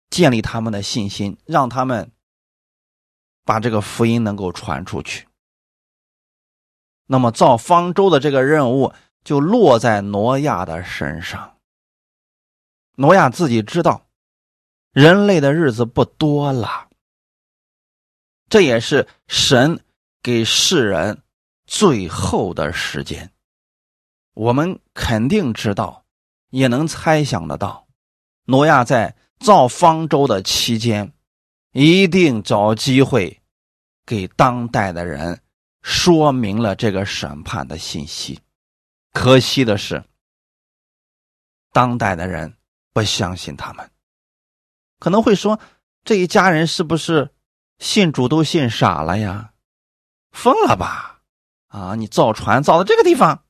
[0.09, 2.11] 建立他们的信心，让他们
[3.43, 5.27] 把这个福音能够传出去。
[7.05, 11.57] 那么造方舟的这个任务就落在挪亚的身上。
[12.95, 14.05] 挪亚自己知道，
[14.91, 16.87] 人类的日子不多了。
[18.49, 19.83] 这也是神
[20.21, 21.21] 给世人
[21.65, 23.31] 最后的时间。
[24.33, 26.05] 我们肯定知道，
[26.49, 27.87] 也能猜想得到，
[28.45, 31.13] 挪亚在造方舟的期间，
[31.71, 33.41] 一定找机会
[34.05, 35.41] 给当代的人
[35.81, 38.39] 说明了这个审判的信息。
[39.13, 40.03] 可惜的是，
[41.71, 42.55] 当代的人。
[42.93, 43.89] 不相信他们，
[44.99, 45.61] 可能会说
[46.03, 47.33] 这一家人是不是
[47.79, 49.53] 信主都信傻了呀？
[50.33, 51.21] 疯了吧？
[51.67, 53.45] 啊，你造船造到这个地方，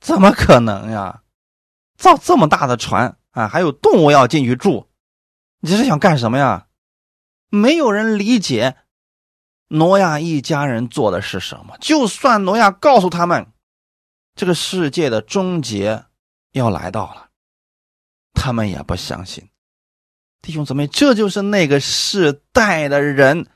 [0.00, 1.22] 怎么可能呀？
[1.98, 4.88] 造这么大的船啊，还有动物要进去住，
[5.60, 6.68] 你这是想干什么呀？
[7.54, 8.76] 没有人理解
[9.68, 11.76] 挪亚一家人做的是什么。
[11.82, 13.52] 就算挪亚告诉他们，
[14.34, 16.06] 这个世界的终结
[16.52, 17.28] 要来到了。
[18.32, 19.46] 他们也不相信，
[20.40, 23.46] 弟兄姊妹，这就是那个世代的人，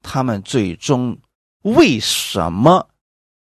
[0.00, 1.20] 他们最终
[1.60, 2.88] 为什么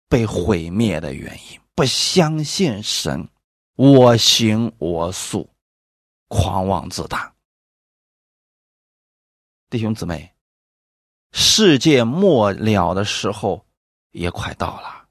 [0.07, 3.27] 被毁灭的原因，不相信神，
[3.75, 5.49] 我行我素，
[6.29, 7.32] 狂妄自大。
[9.73, 10.31] 弟兄姊妹，
[11.31, 13.65] 世界末了的时候
[14.11, 15.07] 也快到了，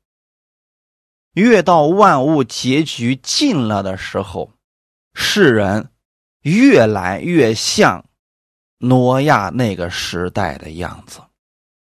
[1.33, 4.53] 越到万物结局近了的时候。
[5.15, 5.91] 世人
[6.43, 8.05] 越来越像
[8.79, 11.21] 挪亚那个时代的样子，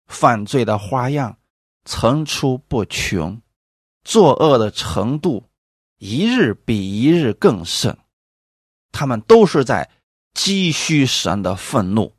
[0.09, 1.39] 犯罪的花样
[1.85, 3.41] 层出不穷，
[4.03, 5.49] 作恶的程度
[5.99, 7.97] 一日比一日更甚。
[8.91, 9.89] 他们都是在
[10.35, 12.16] 积蓄神的愤怒，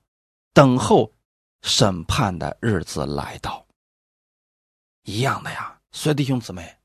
[0.57, 1.13] 等候
[1.61, 3.67] 审判的日子来到。
[5.03, 6.79] 一样的呀，所以弟兄姊妹，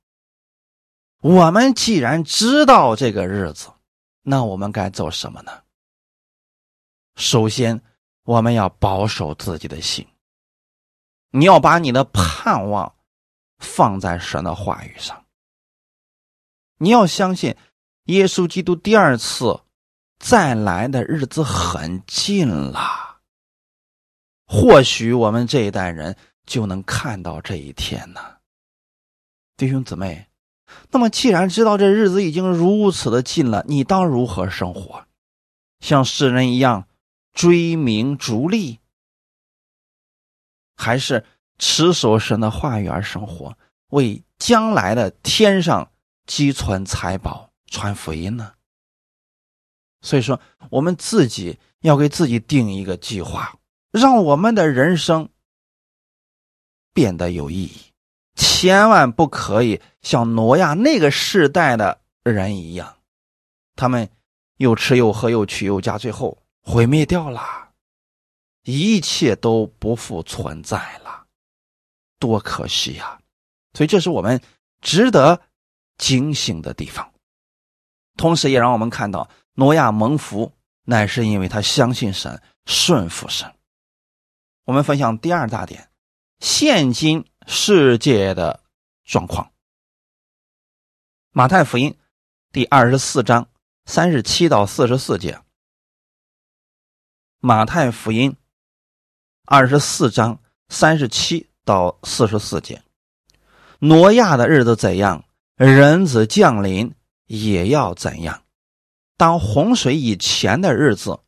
[1.23, 3.73] 我们既然知道这个日子，
[4.21, 5.63] 那我们该做什么呢？
[7.17, 7.81] 首先
[8.25, 10.07] 我们要保守自己的心，
[11.31, 12.95] 你要把你的盼望
[13.57, 15.25] 放在神的话语上。
[16.77, 17.57] 你要相信，
[18.05, 19.63] 耶稣基督第二次
[20.19, 23.12] 再来的日子很近了。
[24.53, 28.21] 或许我们这一代人就能看到这一天呢，
[29.57, 30.27] 弟兄姊妹。
[30.91, 35.07] 那么，既然知道这日子已经如此的近了，你当如何生活？
[35.81, 36.87] 像世人一样
[37.33, 38.81] 追名逐利，
[40.77, 41.25] 还是
[41.59, 43.57] 持守神的话语而生活，
[43.89, 45.91] 为将来的天上
[46.27, 48.53] 积存财宝、传福音呢？
[50.03, 50.39] 所以说，
[50.69, 53.59] 我们自己要给自己定一个计划，
[53.93, 55.29] 让我们的人生
[56.93, 57.93] 变得有意义。
[58.35, 62.97] 千万不可以像挪亚那个时代的人一样，
[63.77, 64.09] 他们
[64.57, 67.71] 又吃又喝又娶又嫁，最后毁灭掉了，
[68.63, 71.27] 一切都不复存在了，
[72.19, 73.21] 多可惜呀！
[73.75, 74.41] 所以这是我们
[74.81, 75.41] 值得
[75.99, 77.13] 警醒的地方，
[78.17, 80.53] 同时也让我们看到挪亚蒙福，
[80.85, 83.53] 乃是因为他相信神，顺服神。
[84.65, 85.91] 我们分享第二大点，
[86.41, 87.25] 现今。
[87.49, 88.61] 世界的
[89.03, 89.47] 状况，
[91.33, 91.91] 《马太福音》
[92.53, 93.49] 第二十四章
[93.85, 95.33] 三十七到四十四节，
[97.41, 98.31] 《马太福音》
[99.45, 102.81] 二十四章三十七到四十四节，
[103.81, 105.25] 挪亚的日子怎样，
[105.57, 106.95] 人子降临
[107.27, 108.45] 也要怎样。
[109.17, 111.19] 当洪水以前的日子，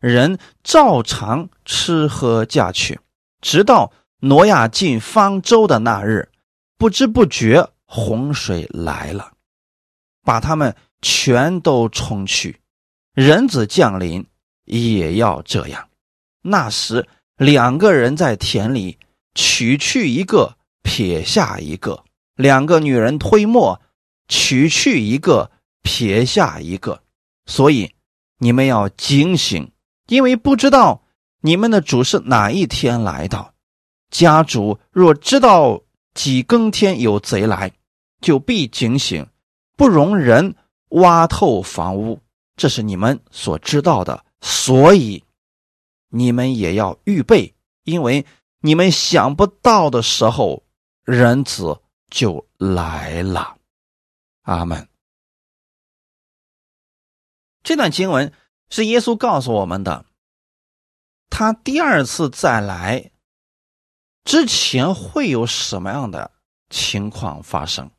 [0.00, 2.98] 人照常吃喝嫁娶，
[3.40, 3.92] 直到。
[4.20, 6.30] 挪亚进方舟的那日，
[6.78, 9.32] 不知不觉洪水来了，
[10.22, 12.58] 把他们全都冲去。
[13.12, 14.24] 人子降临
[14.64, 15.90] 也要这样。
[16.40, 18.98] 那时，两个人在田里
[19.34, 22.02] 取去一个，撇下一个；
[22.34, 23.82] 两个女人推磨，
[24.26, 25.50] 取去一个，
[25.82, 27.02] 撇下一个。
[27.44, 27.94] 所以，
[28.38, 29.70] 你们要警醒，
[30.06, 31.02] 因为不知道
[31.40, 33.54] 你们的主是哪一天来的。
[34.10, 35.82] 家主若知道
[36.14, 37.72] 几更天有贼来，
[38.20, 39.26] 就必警醒，
[39.76, 40.54] 不容人
[40.90, 42.20] 挖透房屋。
[42.56, 45.24] 这是你们所知道的，所以
[46.08, 47.52] 你们也要预备，
[47.82, 48.24] 因为
[48.60, 50.62] 你们想不到的时候，
[51.02, 53.56] 人子就来了。
[54.42, 54.86] 阿门。
[57.64, 58.32] 这段经文
[58.70, 60.04] 是耶稣告诉我们的，
[61.30, 63.10] 他第二次再来。
[64.24, 66.30] 之前会有什么样的
[66.70, 67.90] 情况发生？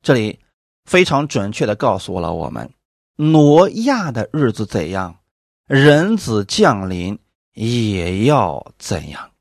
[0.00, 0.38] 这里
[0.84, 2.72] 非常准确的告诉了我们，
[3.16, 5.18] 挪亚的日子怎样，
[5.66, 7.18] 人子降临
[7.54, 9.32] 也要怎样。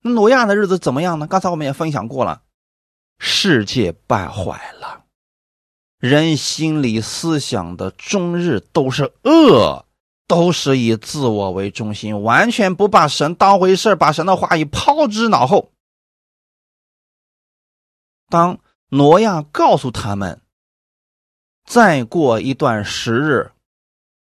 [0.00, 1.26] 那挪亚的日子怎么样呢？
[1.26, 2.42] 刚才我们也分享过了，
[3.18, 5.04] 世界败坏了，
[5.98, 9.84] 人心里思想的终日都是恶。
[10.28, 15.70] 都是以自我为中心，完全不把神当回事把神的话语抛之脑后。
[18.28, 20.40] 当挪亚告诉他们，
[21.64, 23.52] 再过一段时日，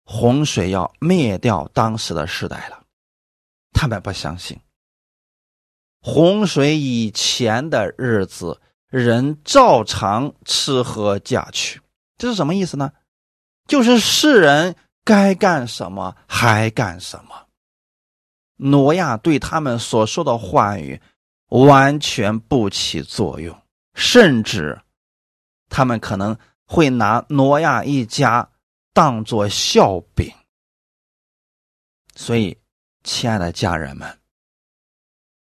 [0.03, 2.83] 洪水要灭掉当时的时代了，
[3.71, 4.59] 他们不相信。
[5.99, 8.59] 洪水以前的日子，
[8.91, 11.81] 人照常吃喝嫁娶，
[12.19, 12.91] 这是什么意思呢？
[13.67, 14.75] 就是世人。
[15.03, 17.47] 该干什么还干什么？
[18.57, 21.01] 挪亚对他们所说的话语
[21.47, 23.59] 完全不起作用，
[23.95, 24.79] 甚至
[25.69, 26.37] 他们可能
[26.67, 28.47] 会拿挪亚一家
[28.93, 30.31] 当做笑柄。
[32.13, 32.55] 所以，
[33.03, 34.19] 亲爱的家人们，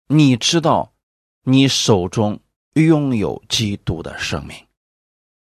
[0.07, 0.95] 你知道
[1.43, 2.39] 你手中
[2.75, 4.57] 拥有基督的生命。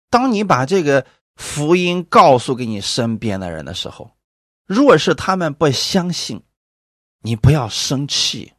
[0.09, 1.05] 当你把这个。
[1.35, 4.11] 福音告诉给你身边的人的时候，
[4.67, 6.43] 若是他们不相信，
[7.23, 8.53] 你不要生气，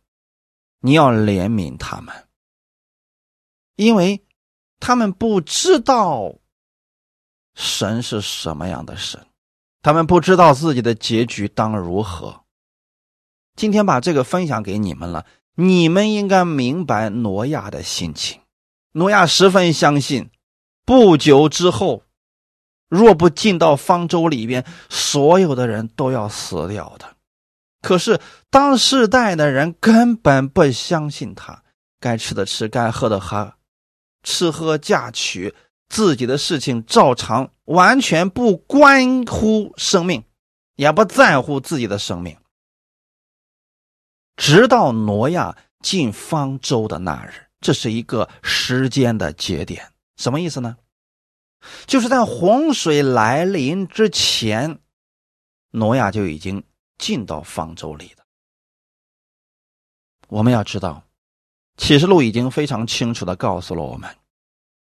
[0.81, 2.13] 你要怜悯他们，
[3.77, 4.25] 因为
[4.81, 6.35] 他们不知道
[7.55, 9.25] 神是什么样的神，
[9.81, 12.43] 他们不知道自己的结局当如何。
[13.55, 15.25] 今天把这个分享给你们了，
[15.55, 18.41] 你们应该明白挪亚的心情。
[18.95, 20.31] 挪亚十分相信，
[20.85, 22.03] 不久之后。
[22.89, 27.17] 若不进到方舟里边，所有的人都要死掉的。
[27.83, 28.21] 可是
[28.51, 31.65] 当世代的人根本不相信他，
[31.99, 33.55] 该吃的吃，该喝的喝，
[34.23, 35.55] 吃喝嫁娶，
[35.89, 40.25] 自己的事情照常，完全不关乎生命。
[40.77, 42.37] 也不在乎自己的生命。
[44.37, 49.91] 直到挪亚进方舟的那日，这是一个时间的节点。
[50.19, 50.77] 什么意思呢？
[51.87, 54.79] 就是在洪水来临之前，
[55.71, 56.63] 挪亚就已经
[56.99, 58.25] 进到方舟里了。
[60.29, 61.03] 我们要知道，
[61.79, 64.15] 启示录已经非常清楚的告诉了我们，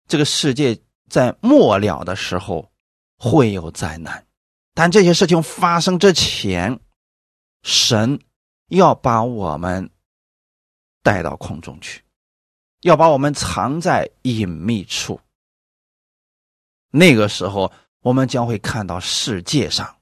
[0.06, 0.78] 这个世界
[1.10, 2.70] 在末了的时候
[3.18, 4.28] 会有灾难，
[4.74, 6.78] 但这些事情发生之前，
[7.64, 8.20] 神
[8.68, 9.90] 要把我们
[11.02, 12.04] 带到空中去，
[12.86, 15.20] 要把我们藏在隐秘处。
[16.92, 19.98] 那个时候，我们将会看到世界上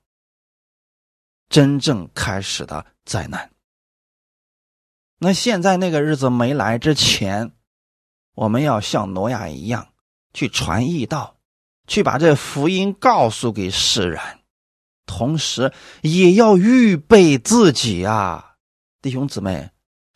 [1.47, 3.49] 真正开始的灾难。
[5.17, 7.53] 那现在那个日子没来之前，
[8.33, 9.93] 我们要像挪亚一样
[10.33, 11.37] 去传义道，
[11.87, 14.21] 去把这福音告诉给世人，
[15.05, 15.71] 同时
[16.01, 18.57] 也要预备自己啊，
[19.01, 19.69] 弟兄姊妹，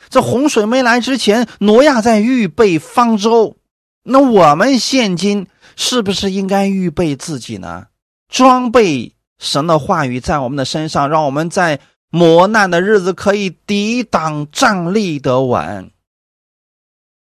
[0.10, 3.58] 这洪水没来之前，挪亚在预备方舟，
[4.04, 7.88] 那我们现今是不是应该预备自己呢？
[8.30, 11.80] 装备神的话语在我们的身上，让我们在。
[12.10, 15.92] 磨难的日子可以抵挡，站立得稳。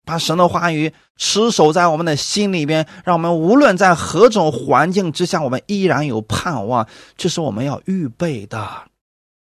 [0.05, 6.87] 把神的话语持守在我们的心里边，让我们无论在何种环境之下，我们依然有盼望。
[7.17, 8.69] 这是我们要预备的，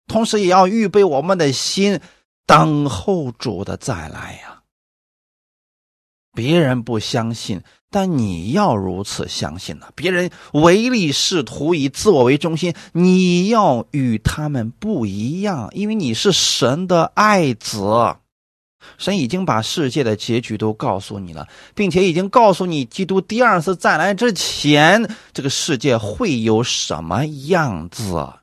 [0.08, 2.02] 同时也要预备我们的心，
[2.50, 4.64] 等候主的再来呀。
[6.34, 7.62] 别人不相信。
[7.92, 9.88] 但你要如此相信呢？
[9.96, 18.16] 别人唯利是图，以自我为中心，你要与他们不一样，因为你是神的爱子。
[19.00, 28.39] 神已经把世界的结局都告诉你了，并且已经告诉你，基督第二次再来之前，这个世界会有什么样子。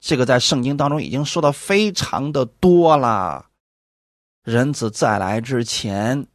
[0.00, 3.46] 这个在圣经当中已经说的非常的多了。
[4.44, 6.26] 人子再来之前。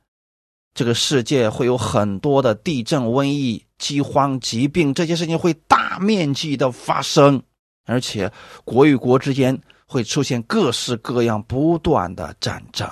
[0.76, 7.44] 这个世界会有很多的地震、瘟疫、饥荒、疾病，这些事情会大面积的发生，
[7.86, 8.32] 而且
[8.66, 12.90] 国与国之间会出现各式各样不断的战争，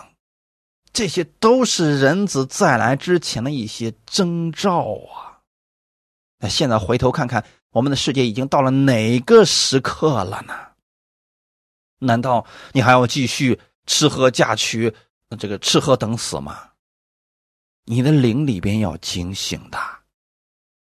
[0.94, 5.42] 这些都是人子再来之前的一些征兆啊。
[6.38, 10.54] 那现在回头看看，我们的世界已经到了哪个时刻了呢？
[12.00, 14.94] 难道你还要继续吃喝嫁娶，
[15.40, 16.72] 这个吃喝等死吗？
[17.86, 19.78] 你的灵里边要警醒的，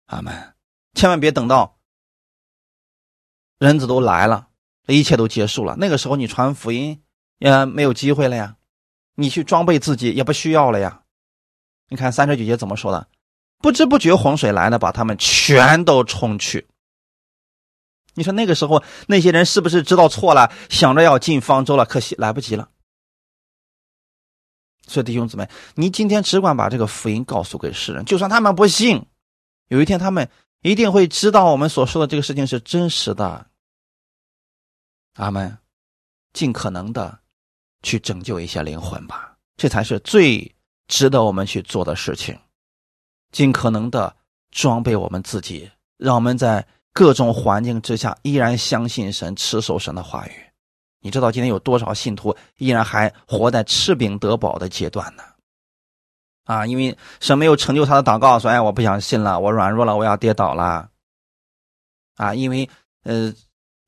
[0.06, 0.54] 阿门！
[0.94, 1.78] 千万别等到
[3.58, 4.48] 人子都来了，
[4.86, 7.02] 一切都结束了，那个时候你传福音
[7.38, 8.56] 也没有机会了呀，
[9.16, 11.02] 你去装备自己也不需要了呀。
[11.88, 13.08] 你看三十九节怎么说的？
[13.58, 16.66] 不知不觉洪水来了，把他们全都冲去。
[18.20, 21.86] 你说那个时候那些人是不是知道错了，想着要进方舟了？
[21.86, 22.68] 可惜来不及了。
[24.86, 29.06] 所以弟兄姊妹，你今天只管把这个福音告诉给世人，就算他们不信，
[29.68, 30.28] 有一天他们
[30.60, 33.46] 一定会知道我们所说的这个事情是真实的。
[35.14, 35.56] 阿门，
[36.34, 37.20] 尽可能的
[37.82, 40.54] 去拯救一些灵魂吧，这才是最
[40.88, 42.38] 值得我们去做的事情。
[43.32, 44.14] 尽可能的
[44.50, 50.32] 装备我们自己，让我们在各种环境之下依然相信神，持守神的话语。
[51.00, 55.22] 你知道今天有多少信徒依然还活在吃饼得饱的阶段呢？
[56.44, 60.90] 啊，因为神没有成就他的祷告，说：“哎，我不想信了，我软弱了，我要跌倒了。”
[62.16, 62.68] 啊，因为
[63.04, 63.32] 呃，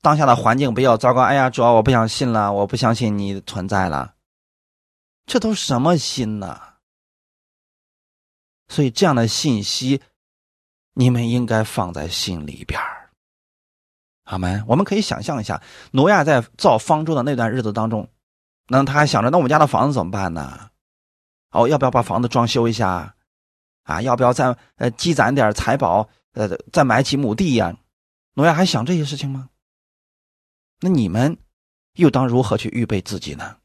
[0.01, 4.15] 当下的环境比较糟糕，哎呀，主要我不想信了，我不相信你存在了。
[5.25, 6.59] 这都什么心呢？
[8.69, 10.01] 所以这样的信息，
[10.93, 12.79] 你们应该放在心里边
[14.33, 15.61] 好们，我们可以想象一下，
[15.91, 18.09] 挪亚在造方舟的那段日子当中，
[18.67, 20.71] 那他还想着，那我们家的房子怎么办呢？
[21.51, 23.13] 哦，要不要把房子装修一下？
[23.83, 27.77] 啊，要不要再呃积攒点财宝，呃，再买几亩地呀？
[28.33, 29.49] 挪亚还想这些事情吗？
[30.79, 31.37] 那你们
[31.93, 33.57] 又当如何去预备自己呢？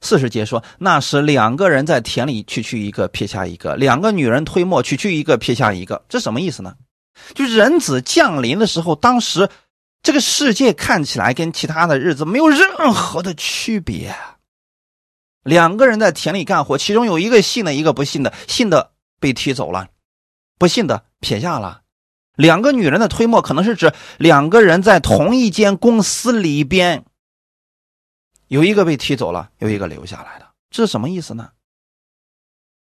[0.00, 6.02] 四十节说，那时两个人在田里取去一个，撇下一个；两个女人推磨取去一个，撇下一个。
[6.08, 6.74] 这什么意思呢？
[7.34, 9.48] 就人子降临的时候，当时
[10.02, 14.14] 这个世界看起来跟其他的日子没有任何的区别。
[15.42, 18.32] 两个人在田里干活，其中有一个信的，一个不信的。
[18.48, 19.88] 信的被踢走了，
[20.58, 21.82] 不信的撇下了。
[22.34, 27.04] 两个女人的推磨，可能是指两个人在同一间公司里边，
[28.48, 30.48] 有一个被踢走了，有一个留下来的。
[30.70, 31.50] 这是什么意思呢？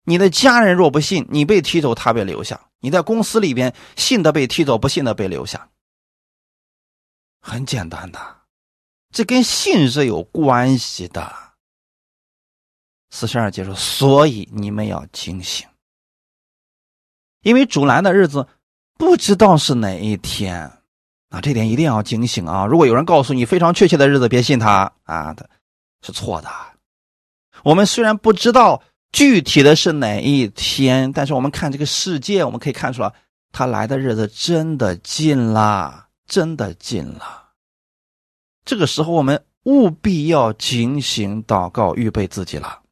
[0.08, 2.58] 你的家人若不信，你被踢走，他被留下。
[2.80, 5.68] 你在公司里边信的被踢走，不信的被留下。
[7.42, 8.18] 很简单的，
[9.12, 11.30] 这跟信是有关系的。
[13.10, 15.68] 四十二节说，所以你们要警醒，
[17.42, 18.48] 因为主来的日子
[18.94, 20.72] 不知道是哪一天
[21.28, 22.64] 啊，这点一定要警醒啊！
[22.64, 25.46] 如果有人告诉你非常确切的日子，别信他啊，他
[26.00, 26.48] 是错的。
[27.62, 28.82] 我们虽然不知道
[29.12, 33.12] 具体的是哪一天，但是我们看这个世界，我们可以看出来，
[33.50, 37.50] 他来的日子真的近了，真的近了。
[38.64, 42.82] 这个时候，我们务必要警醒祷告，预备自己了。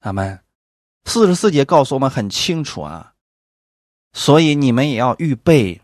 [0.00, 0.38] 阿门。
[1.06, 3.14] 四十四节告诉我们很清楚啊，
[4.12, 5.80] 所以你们也要预备，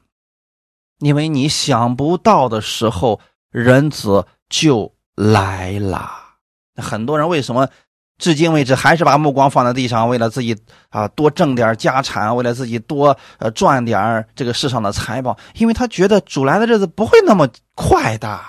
[0.99, 3.19] 因为你想不到的时候，
[3.51, 6.37] 人子就来了。
[6.77, 7.71] 很多人为什么
[8.19, 10.57] 至今为止还是把目光放在地上，为了自己
[10.89, 15.37] 啊多挣点家产，为了自己多呃赚点这个世上的财宝？
[15.55, 18.41] 因为他觉得主来的日子不会那么快的。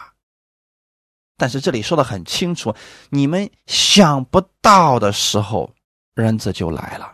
[1.35, 2.73] 但是这里说的很清楚，
[3.09, 5.71] 你们想不到的时候，
[6.15, 7.13] 人子就来了。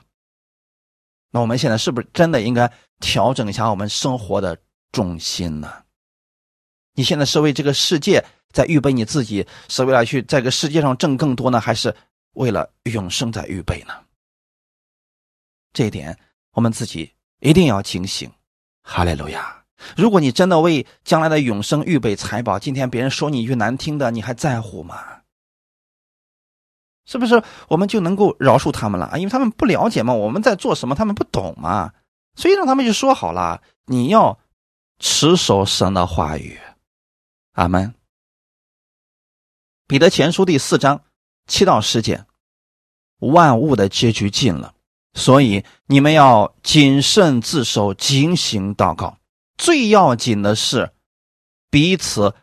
[1.32, 4.56] 那我们现在是不是真的应该调整一下我们生活的
[4.92, 5.74] 重心呢？
[6.94, 8.24] 你现在是为这个世界？
[8.54, 11.96] 在预备你自己，是为了去在这个世界上挣更多呢，还是
[12.34, 13.94] 为了永生在预备呢？
[15.72, 16.18] 这一点
[16.52, 18.32] 我们自己一定要警醒。
[18.84, 19.64] 哈利路亚！
[19.96, 25.22] 如果你真的为将来的永生预备财宝，今天别人说你一句难听的，你还在乎吗？
[27.06, 29.18] 是不是我们就能够饶恕他们了啊？
[29.18, 31.94] 因为他们不了解嘛，我们在做什么，他们不懂嘛，
[32.36, 34.40] 所以让他们就说好了，你要
[35.00, 36.60] 持守神的话语。
[37.54, 37.94] 阿门。
[39.88, 41.04] 彼得前书第四章
[41.48, 42.26] 七到十节，
[43.20, 44.74] 万物的结局近了，
[45.14, 49.18] 所以你们要谨慎自守，警醒祷告。
[49.58, 50.92] 最要紧的是
[51.70, 52.34] 彼此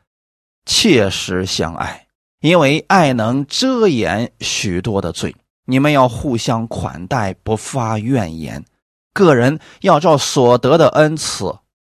[0.64, 2.06] 切实相爱，
[2.40, 5.34] 因为爱能遮掩许多的罪。
[5.64, 8.64] 你们要互相款待，不发怨言。
[9.12, 11.58] 个人要照所得的恩赐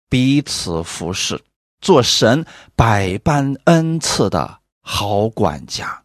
[0.08, 1.42] 彼此服侍，
[1.80, 2.44] 做神
[2.76, 4.58] 百般恩赐的。
[4.82, 6.02] 好管家，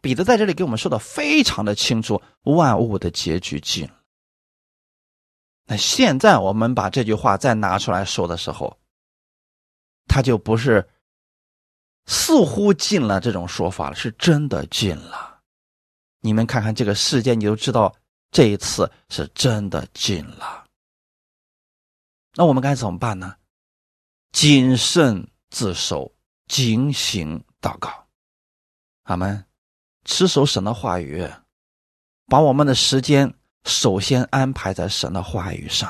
[0.00, 3.94] 彼得在这里给我们说的非常的清楚，万物的结局尽了。
[5.66, 8.78] 那现在我们把这句话再拿出来说的时候，
[10.06, 10.88] 他就不是
[12.06, 15.40] 似乎尽了这种说法了，是真的尽了。
[16.20, 17.94] 你们看看这个世界，你就知道
[18.30, 20.64] 这一次是真的尽了。
[22.34, 23.36] 那我们该怎么办呢？
[24.32, 26.14] 谨慎自守。
[26.48, 28.06] 警醒祷告，
[29.02, 29.44] 阿门。
[30.08, 31.28] 持守神的话语，
[32.28, 33.34] 把我们的时间
[33.64, 35.88] 首先安排在神的话语上。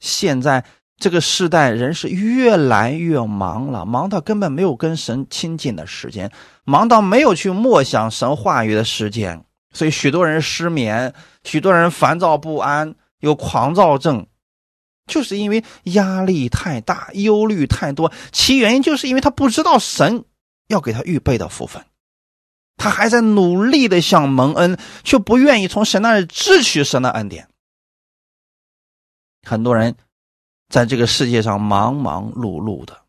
[0.00, 0.64] 现在
[0.96, 6.32] 这个时代人是越来越忙了，忙到根本没有跟神亲近的时间，
[6.64, 11.14] 忙到没有去默想神话语的时间，所以许多人失眠，
[11.44, 14.26] 许多人烦躁不安，有狂躁症。
[15.06, 20.24] 就是因为压力太大，忧虑太多，其原因就是因为他不知道神
[20.66, 21.84] 要给他预备的福分，
[22.82, 27.46] 他还在努力的想蒙恩，却不愿意从神那里支取神的恩典。
[29.46, 29.94] 很多人
[30.68, 33.02] 在这个世界上忙忙碌碌的，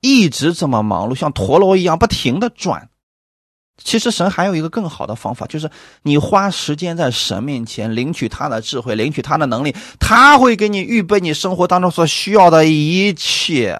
[0.00, 2.88] 一直这么忙碌，像陀螺一样不停的转。
[3.84, 5.70] 其实神还有一个更好的方法，就是
[6.04, 13.78] 你花时间在神面前领取他的智慧，领取他的能力，他会给你预备你生活当中所需要的一切，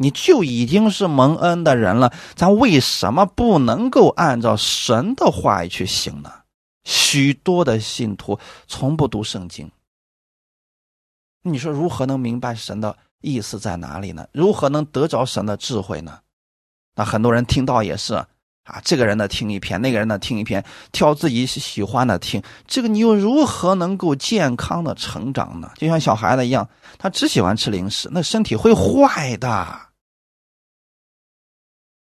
[0.00, 2.10] 你就已经是蒙恩的人了。
[2.34, 6.32] 咱为什么不能够按照神的话语去行呢？
[6.84, 9.70] 许多的信徒从不读圣经，
[11.42, 14.26] 你说如何能明白神的意思在哪里呢？
[14.32, 16.20] 如何能得着神的智慧呢？
[16.96, 18.24] 那很多人听到也是。
[18.64, 25.72] 啊，这个人的听一篇，那个人的听一篇，挑自己喜欢的听，这个你又如何能够健康的成长呢？
[25.76, 29.89] 就像小孩子一样，他只喜欢吃零食，那身体会坏的。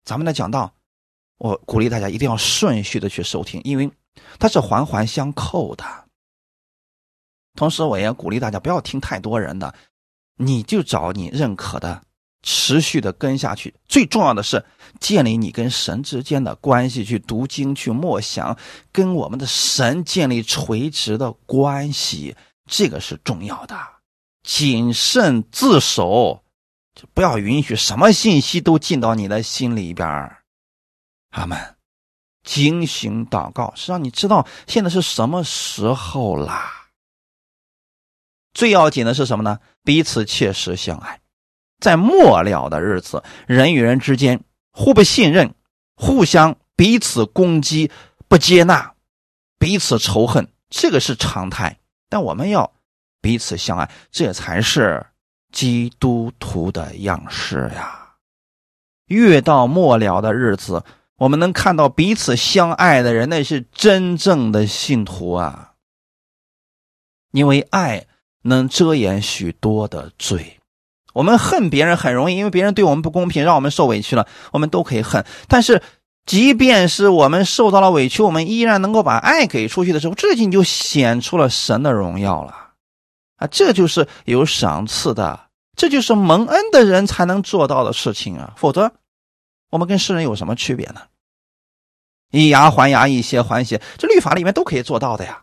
[0.04, 0.72] 咱们的讲道，
[1.38, 3.90] 我鼓励大家一定要顺序的去收听，因为
[4.38, 5.84] 它是环环相扣的。
[7.54, 9.74] 同时，我也鼓励大家不要听太多人的，
[10.36, 12.02] 你就找你认可的。
[12.44, 14.64] 持续的跟下去，最重要的是
[14.98, 18.58] 建立你跟神之间的关系，去读经，去默想，
[18.90, 22.34] 跟我们的神建立垂直的关系，
[22.66, 23.78] 这个是重要的。
[24.42, 26.42] 谨慎自守，
[26.94, 30.08] 就不要允许什么信息都进到你的心里边
[31.30, 31.76] 阿门。
[32.44, 36.88] 精行祷告是让你知道现在是什么时候啦。
[38.52, 39.60] 最要紧的是什么呢？
[39.84, 41.20] 彼此切实相爱。
[41.78, 45.54] 在末了的日子，人与人之间互不信任，
[45.96, 47.90] 互相彼此攻击，
[48.28, 48.94] 不接纳，
[49.58, 51.78] 彼此仇恨，这个是常态。
[52.08, 52.72] 但我们要
[53.20, 55.06] 彼此相爱，这才是
[55.52, 57.98] 基督徒的样式呀。
[59.06, 60.82] 越到末了的日子，
[61.18, 65.72] 我们能看到彼此相爱的人，那是真正的信徒啊。
[67.32, 68.06] 因为爱
[68.42, 70.58] 能遮掩许多的罪。
[71.12, 75.24] 我们恨别人很容易，因为别人对我们不公平，让我们受委屈了，我们都可以恨。
[75.46, 75.82] 但是，
[76.24, 82.61] 即便是我们受到了委屈，我们依然能够把爱给出去的时候，这就就显出了神的荣耀了
[83.42, 83.48] 啊！
[83.50, 88.54] 这就是有赏赐的，这就是蒙恩的人才能做到的事情啊！
[88.56, 88.92] 否则，
[89.70, 91.02] 我们跟世人有什么区别呢？
[92.30, 95.42] 以牙还牙，以血还血，这律法里面都可以做到的呀。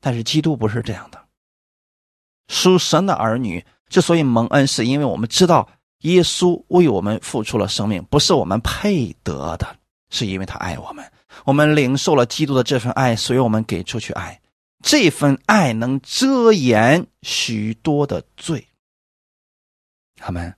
[0.00, 1.24] 但是基督不是这样的，
[2.48, 3.64] 属神的儿女。
[3.88, 5.68] 之所以蒙恩，是因为我们知道
[6.00, 9.76] 耶稣为我们付出了生命，不是我们配得的，
[10.10, 11.04] 是因为他爱我们。
[11.44, 14.40] 我们领受了基督的这份爱，所以我们给出去爱。
[14.84, 18.68] 这份爱能遮掩许多的罪。
[20.16, 20.54] 他们，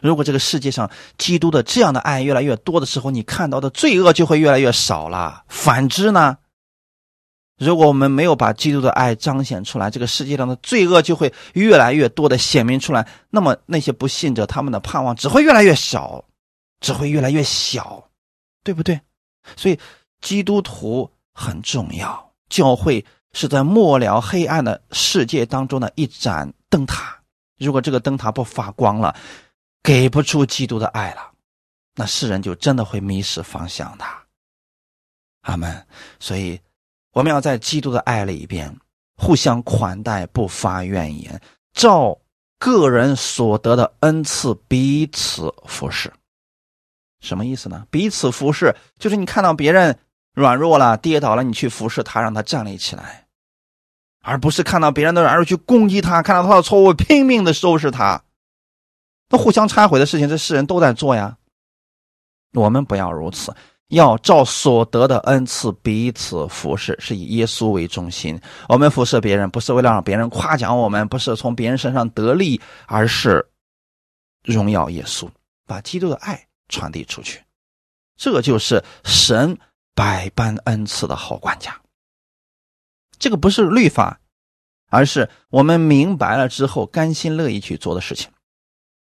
[0.00, 5.44] 如果这个世界上基督的这样的爱越来越多的时候，你看到的罪恶就会越来越少了。
[5.48, 6.38] 反之呢？
[7.58, 13.06] 如果我们没有把基督的爱彰显出来，这个世界上的罪恶就会越来越多的显明出来。
[13.28, 16.24] 那么那些不信者他们的盼望只会越来越少，
[16.80, 18.08] 只会越来越小，
[18.64, 18.98] 对不对？
[19.54, 19.78] 所以
[20.22, 27.20] 基督徒很重要，教会是在末了黑暗的世界当中的一盏灯塔。
[27.58, 29.14] 如果这个灯塔不发光了，
[29.82, 31.32] 给不出基督的爱了，
[31.94, 34.04] 那世人就真的会迷失方向的。
[35.42, 35.86] 阿门。
[36.18, 36.60] 所以。
[37.12, 38.78] 我们要在基督的爱里边
[39.16, 42.16] 互相款待，不发怨言，照
[42.56, 46.12] 个人所得的恩赐彼此服侍。
[47.18, 47.84] 什么意思呢？
[47.90, 49.98] 彼此服侍就是你看到别人
[50.34, 53.26] 软弱了、跌倒了，你去服侍他，让他站立起来，
[54.22, 58.22] 而不是看到别人的软弱去攻击他，看到他的错误拼命的收拾他。
[59.28, 61.36] 那互相忏悔的事情，这世人都在做呀。
[62.52, 63.54] 我们不要如此。
[63.88, 68.40] 要照所得的恩赐彼此服侍，是以耶稣为中心。
[68.68, 73.44] 我们服侍别人，不是为了让别人夸奖我们，不是从别人身上得利，而是
[74.44, 75.28] 荣耀耶稣，
[75.66, 77.42] 把基督的爱传递出去。
[78.16, 79.58] 这就是神
[79.94, 81.80] 百般恩赐的好管家。
[83.18, 84.20] 这个不是律法，
[84.88, 88.30] 而是我们明白了之后甘心乐意去做的事情。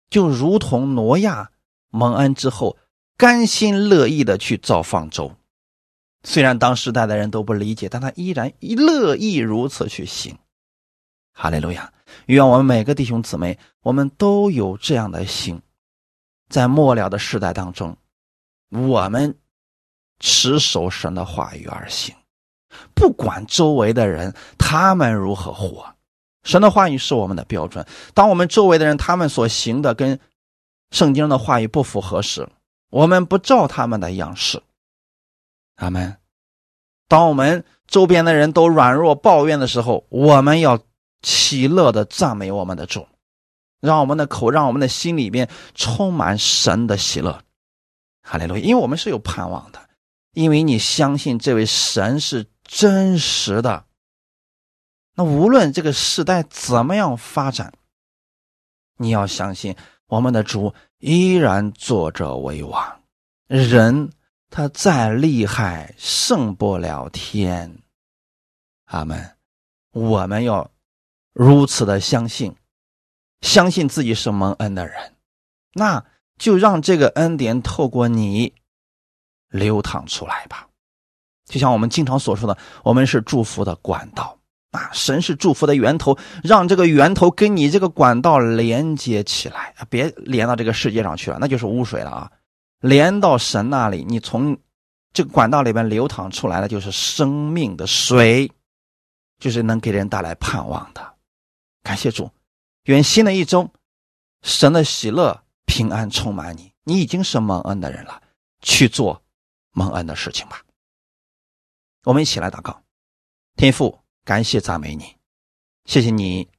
[0.09, 1.51] 就如同挪亚
[1.89, 2.78] 蒙恩之后。
[3.17, 5.38] 甘心乐意的去造方舟，
[6.23, 10.38] 虽然当时代的人都不理解，但他依然乐意如此去行。
[11.32, 11.93] 哈利路亚！
[12.26, 15.61] 愿我们每个弟兄姊妹，我们都有这样的心，
[16.49, 17.95] 在末了的时代当中，
[18.69, 19.38] 我们
[20.20, 22.16] 持守神的话语而行，
[22.93, 25.93] 不管周围的人他们如何活，
[26.43, 27.86] 神的话语是我们的标准。
[28.13, 30.20] 当我们周围的人他们所行的跟
[30.91, 32.47] 圣经的话语不符合时，
[32.89, 34.61] 我们不照他们的样式，
[35.76, 36.18] 阿门。
[37.07, 40.80] 当我们周边的人都软弱抱怨的时候，我们要
[41.22, 43.07] 喜乐的赞美我们的主，
[43.82, 47.41] 让我们的口，让我们的心里边充满神的喜乐。
[48.24, 48.63] 哈利路亚！
[48.63, 49.84] 因为我们是有盼望的，
[50.36, 53.86] 因为你相信这位神是真实的。
[55.15, 57.73] 那无论这个时代怎么样发展，
[58.97, 59.75] 你要相信
[60.05, 60.75] 我们的主。
[60.99, 63.03] 依然坐着为王，
[63.47, 64.09] 人
[64.49, 67.83] 他再厉害，胜不了天。
[68.86, 69.38] 阿门。
[69.91, 70.71] 我们要
[71.31, 72.55] 如此的相信，
[73.41, 75.13] 相信自己是蒙恩的人，
[75.73, 76.03] 那
[76.39, 78.55] 就让这个恩典透过你
[79.49, 80.67] 流淌出来吧。
[81.45, 84.37] 就像我们经常所说的，我们是祝福的管道。
[84.71, 92.31] 啊，神是祝福的源头，让这个源头跟你这个管道连接起来啊，别连到这个世界上去了，那就是污水了啊！
[92.81, 94.57] 连到神那里，你从
[95.13, 98.51] 这个管道里边流淌出来的就是生命的水，
[99.39, 101.13] 就是能给人带来盼望的。
[101.81, 102.29] 感谢主，
[102.83, 103.71] 愿新的一周，
[104.41, 106.73] 神的喜乐、平安充满你。
[106.83, 108.21] 你已经是蒙恩的人了，
[108.61, 109.23] 去做
[109.76, 110.63] 蒙恩的事情吧。
[112.05, 112.82] 我们一起来祷告，
[113.55, 113.99] 天父。
[114.23, 115.05] 感谢赞美你，
[115.86, 116.49] 谢谢你，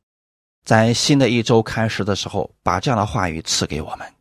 [0.65, 4.15] 在新的一周开始的时候，把这样的话语赐给我们。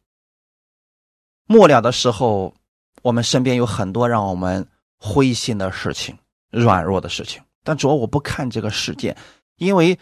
[1.46, 2.56] 末了的时候，
[3.04, 4.68] 我们身边有很多让我们
[4.98, 6.18] 灰心的事情、
[6.50, 9.16] 软弱的事情，但主要我不看这个世界，
[9.58, 10.00] 因为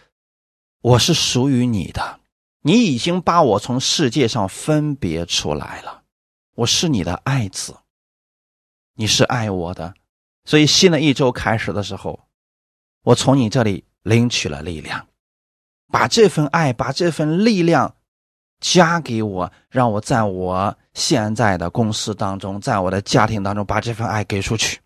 [0.79, 2.21] 我是属于你的，
[2.61, 6.03] 你已经把我从世界上分别出来了，
[6.55, 7.75] 我是你的爱子，
[8.95, 9.93] 你是爱我的，
[10.45, 12.27] 所以新的一周开始的时候，
[13.03, 15.07] 我从你这里领取了力量，
[15.87, 17.95] 把这份爱，把这份力量
[18.59, 24.79] 加给我，让我在我现在的公司当中，在我的家庭当中，把这份爱给出去。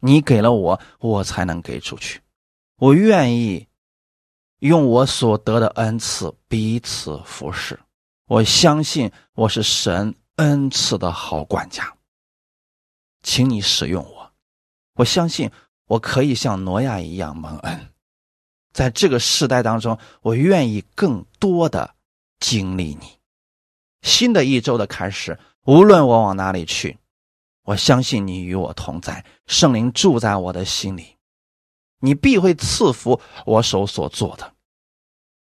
[0.00, 2.20] 你给了我，我才能给出去，
[2.76, 3.66] 我愿意。
[4.62, 7.76] 用我所得的恩赐彼此服侍，
[8.26, 11.92] 我相信我是神恩赐的好管家。
[13.22, 14.32] 请你使用我，
[14.94, 15.50] 我相信
[15.86, 17.88] 我可以像挪亚一样蒙恩。
[18.72, 21.94] 在这个时代当中，我愿意更多的
[22.40, 23.18] 经历你。
[24.02, 26.98] 新的一周的开始，无论我往哪里去，
[27.62, 31.16] 我相信你与我同在，圣灵住在我的心里。
[32.00, 34.54] 你必会赐福我手所做的，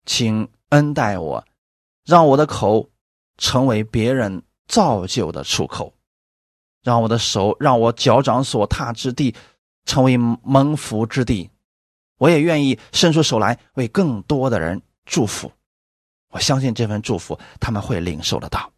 [0.05, 1.45] 请恩待我，
[2.03, 2.89] 让我的口
[3.38, 5.93] 成为别人造就的出口，
[6.84, 9.34] 让我的手，让我脚掌所踏之地
[9.86, 11.49] 成为蒙福之地。
[12.17, 15.51] 我也愿意伸出手来为更多的人祝福。
[16.29, 18.71] 我相信这份祝福他们会领受得到。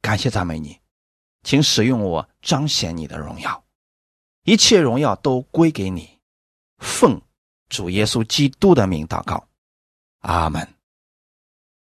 [0.00, 0.78] 感谢赞美你，
[1.42, 3.64] 请使用我彰显你的荣耀，
[4.44, 6.08] 一切荣耀都归给你。
[6.78, 7.20] 奉
[7.68, 9.48] 主耶稣基督的名祷告，
[10.20, 10.75] 阿门。